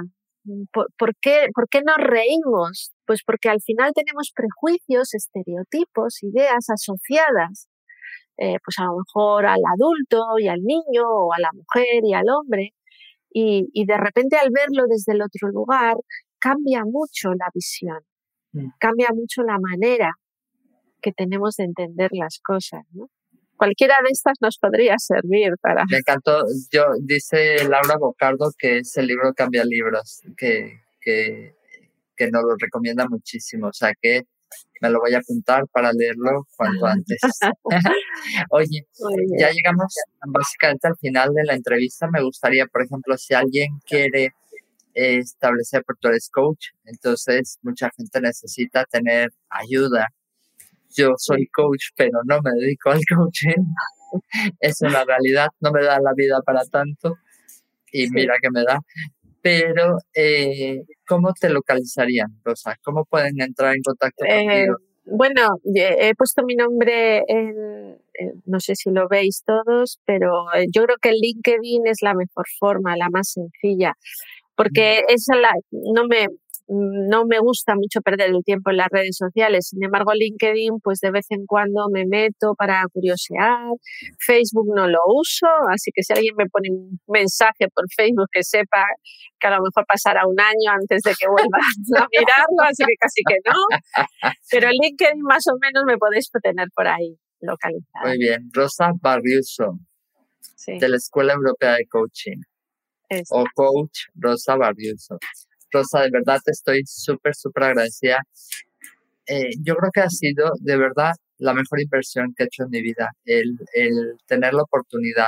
[0.74, 2.92] ¿Por, qué, ¿Por qué nos reímos?
[3.06, 7.70] Pues porque al final tenemos prejuicios, estereotipos, ideas asociadas
[8.38, 12.14] eh, pues a lo mejor al adulto y al niño o a la mujer y
[12.14, 12.74] al hombre.
[13.32, 15.96] Y, y de repente al verlo desde el otro lugar
[16.40, 18.00] cambia mucho la visión,
[18.54, 18.70] mm.
[18.80, 20.14] cambia mucho la manera
[21.02, 22.82] que tenemos de entender las cosas.
[22.94, 23.10] ¿no?
[23.58, 25.84] Cualquiera de estas nos podría servir para...
[25.90, 31.56] Me encantó, yo, dice Laura Bocardo que ese libro cambia libros, que, que,
[32.16, 34.24] que nos lo recomienda muchísimo, o sea que
[34.82, 37.20] me lo voy a apuntar para leerlo cuanto antes.
[38.50, 38.86] Oye,
[39.40, 39.96] ya llegamos
[40.28, 42.08] básicamente al final de la entrevista.
[42.12, 44.34] Me gustaría, por ejemplo, si alguien quiere
[44.94, 50.08] establecer, porque tú eres coach, entonces mucha gente necesita tener ayuda.
[50.96, 53.64] Yo soy coach, pero no me dedico al coaching.
[54.60, 57.16] es una realidad, no me da la vida para tanto.
[57.92, 58.80] Y mira que me da
[59.44, 62.78] pero eh, ¿cómo te localizarían, Rosa?
[62.82, 64.78] ¿Cómo pueden entrar en contacto eh, contigo?
[65.06, 67.98] Bueno, he puesto mi nombre en,
[68.46, 72.46] no sé si lo veis todos, pero eh, yo creo que LinkedIn es la mejor
[72.58, 73.98] forma, la más sencilla,
[74.56, 76.28] porque esa la, no me,
[76.68, 79.68] no me gusta mucho perder el tiempo en las redes sociales.
[79.70, 83.74] Sin embargo, LinkedIn, pues de vez en cuando me meto para curiosear.
[84.26, 88.44] Facebook no lo uso, así que si alguien me pone un mensaje por Facebook que
[88.44, 88.86] sepa
[89.40, 91.58] que a lo mejor pasará un año antes de que vuelva
[92.04, 94.32] a mirarlo, así que casi que no.
[94.50, 98.08] Pero LinkedIn más o menos me podéis tener por ahí localizado.
[98.08, 98.50] Muy bien.
[98.54, 99.80] Rosa Barriuso,
[100.66, 102.40] de la Escuela Europea de Coaching.
[103.30, 105.18] O coach Rosa Barriuso.
[105.72, 108.20] Rosa, de verdad te estoy súper, súper agradecida.
[109.26, 112.70] Eh, yo creo que ha sido de verdad la mejor inversión que he hecho en
[112.70, 115.28] mi vida, el, el tener la oportunidad.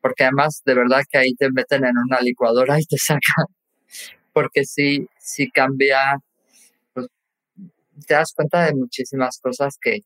[0.00, 3.46] Porque además, de verdad que ahí te meten en una licuadora y te sacan.
[4.32, 5.98] Porque si, si cambia,
[6.94, 7.08] pues,
[8.06, 10.00] te das cuenta de muchísimas cosas que,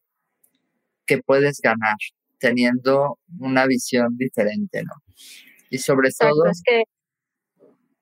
[1.06, 1.96] que puedes ganar
[2.38, 4.94] teniendo una visión diferente, ¿no?
[5.70, 6.46] Y sobre todo...
[6.50, 6.82] Es que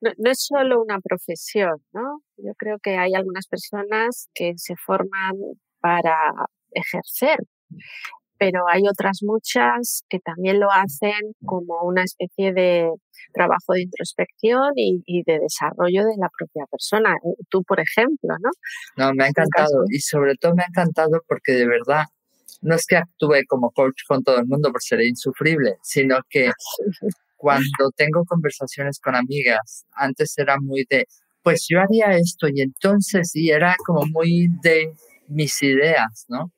[0.01, 2.21] no, es solo una profesión, ¿no?
[2.37, 5.35] Yo creo que hay algunas personas que se forman
[5.79, 6.15] para
[6.71, 7.37] ejercer,
[8.37, 12.89] pero hay otras muchas que también lo hacen como una especie de
[13.33, 17.15] trabajo de introspección y, de desarrollo de la propia persona.
[17.49, 18.49] Tú, por ejemplo, ¿no?
[18.97, 22.05] No, me ha encantado y sobre todo me ha encantado porque de verdad
[22.61, 26.51] no es que actúe como coach con todo el mundo por ser insufrible, sino que
[27.41, 31.07] cuando tengo conversaciones con amigas, antes era muy de,
[31.41, 34.93] pues yo haría esto y entonces, y era como muy de
[35.27, 36.51] mis ideas, ¿no?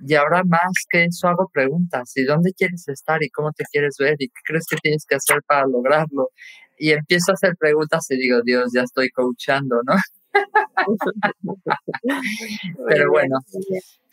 [0.00, 3.96] Y ahora más que eso hago preguntas, ¿y dónde quieres estar y cómo te quieres
[3.98, 6.30] ver y qué crees que tienes que hacer para lograrlo?
[6.78, 9.94] Y empiezo a hacer preguntas y digo, Dios, ya estoy coachando, ¿no?
[12.88, 13.38] Pero bueno,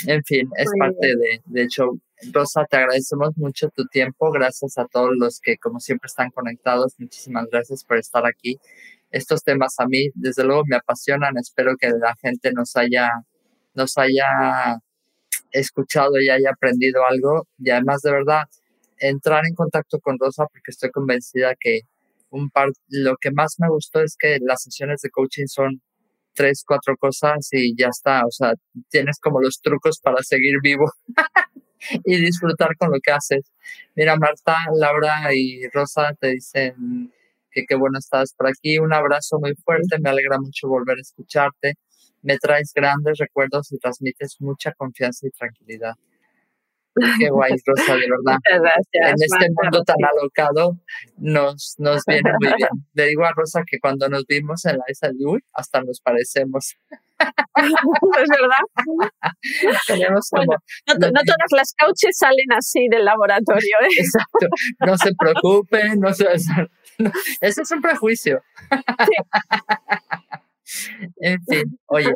[0.08, 2.00] en fin, es parte de, de show.
[2.34, 4.32] Rosa, te agradecemos mucho tu tiempo.
[4.32, 6.96] Gracias a todos los que, como siempre, están conectados.
[6.98, 8.58] Muchísimas gracias por estar aquí.
[9.12, 11.38] Estos temas a mí, desde luego, me apasionan.
[11.38, 13.10] Espero que la gente nos haya,
[13.74, 14.80] nos haya
[15.52, 17.48] escuchado y haya aprendido algo.
[17.58, 18.44] Y además, de verdad,
[19.00, 21.82] entrar en contacto con Rosa porque estoy convencida que
[22.30, 25.82] un par, lo que más me gustó es que las sesiones de coaching son
[26.34, 28.26] tres, cuatro cosas y ya está.
[28.26, 28.54] O sea,
[28.90, 30.86] tienes como los trucos para seguir vivo.
[32.06, 33.52] y disfrutar con lo que haces.
[33.96, 37.12] Mira, Marta, Laura y Rosa te dicen
[37.52, 38.78] que qué bueno estás por aquí.
[38.80, 41.76] Un abrazo muy fuerte, me alegra mucho volver a escucharte.
[42.22, 45.96] Me traes grandes recuerdos y transmites mucha confianza y tranquilidad.
[47.20, 48.40] Qué guay, Rosa, de verdad.
[48.94, 50.78] en este mundo tan alocado
[51.18, 52.70] nos, nos viene muy bien.
[52.94, 56.76] Le digo a Rosa que cuando nos vimos en la esa uy, hasta nos parecemos.
[57.20, 59.12] es verdad.
[59.88, 60.54] Tenemos como,
[60.88, 63.76] no, todas las couches salen así del laboratorio.
[63.82, 63.88] ¿eh?
[63.98, 64.48] Exacto.
[64.86, 66.28] No se preocupen, no se,
[67.42, 68.42] ese es un prejuicio.
[71.18, 72.14] En fin, oye,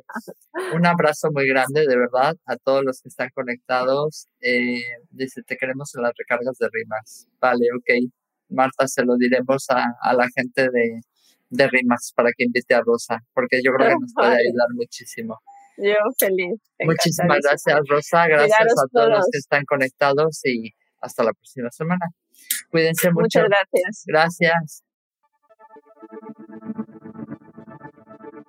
[0.74, 4.28] un abrazo muy grande, de verdad, a todos los que están conectados.
[4.42, 7.28] Eh, dice, te queremos en las recargas de rimas.
[7.40, 8.12] Vale, ok.
[8.50, 11.02] Marta, se lo diremos a, la gente de,
[11.50, 15.40] de rimas para que invite a Rosa, porque yo creo que nos puede ayudar muchísimo.
[15.78, 16.60] Yo feliz.
[16.80, 18.28] Muchísimas gracias, Rosa.
[18.28, 22.06] Gracias a todos los que están conectados y hasta la próxima semana.
[22.70, 23.40] Cuídense mucho.
[23.40, 24.04] Muchas gracias.
[24.06, 24.84] Gracias.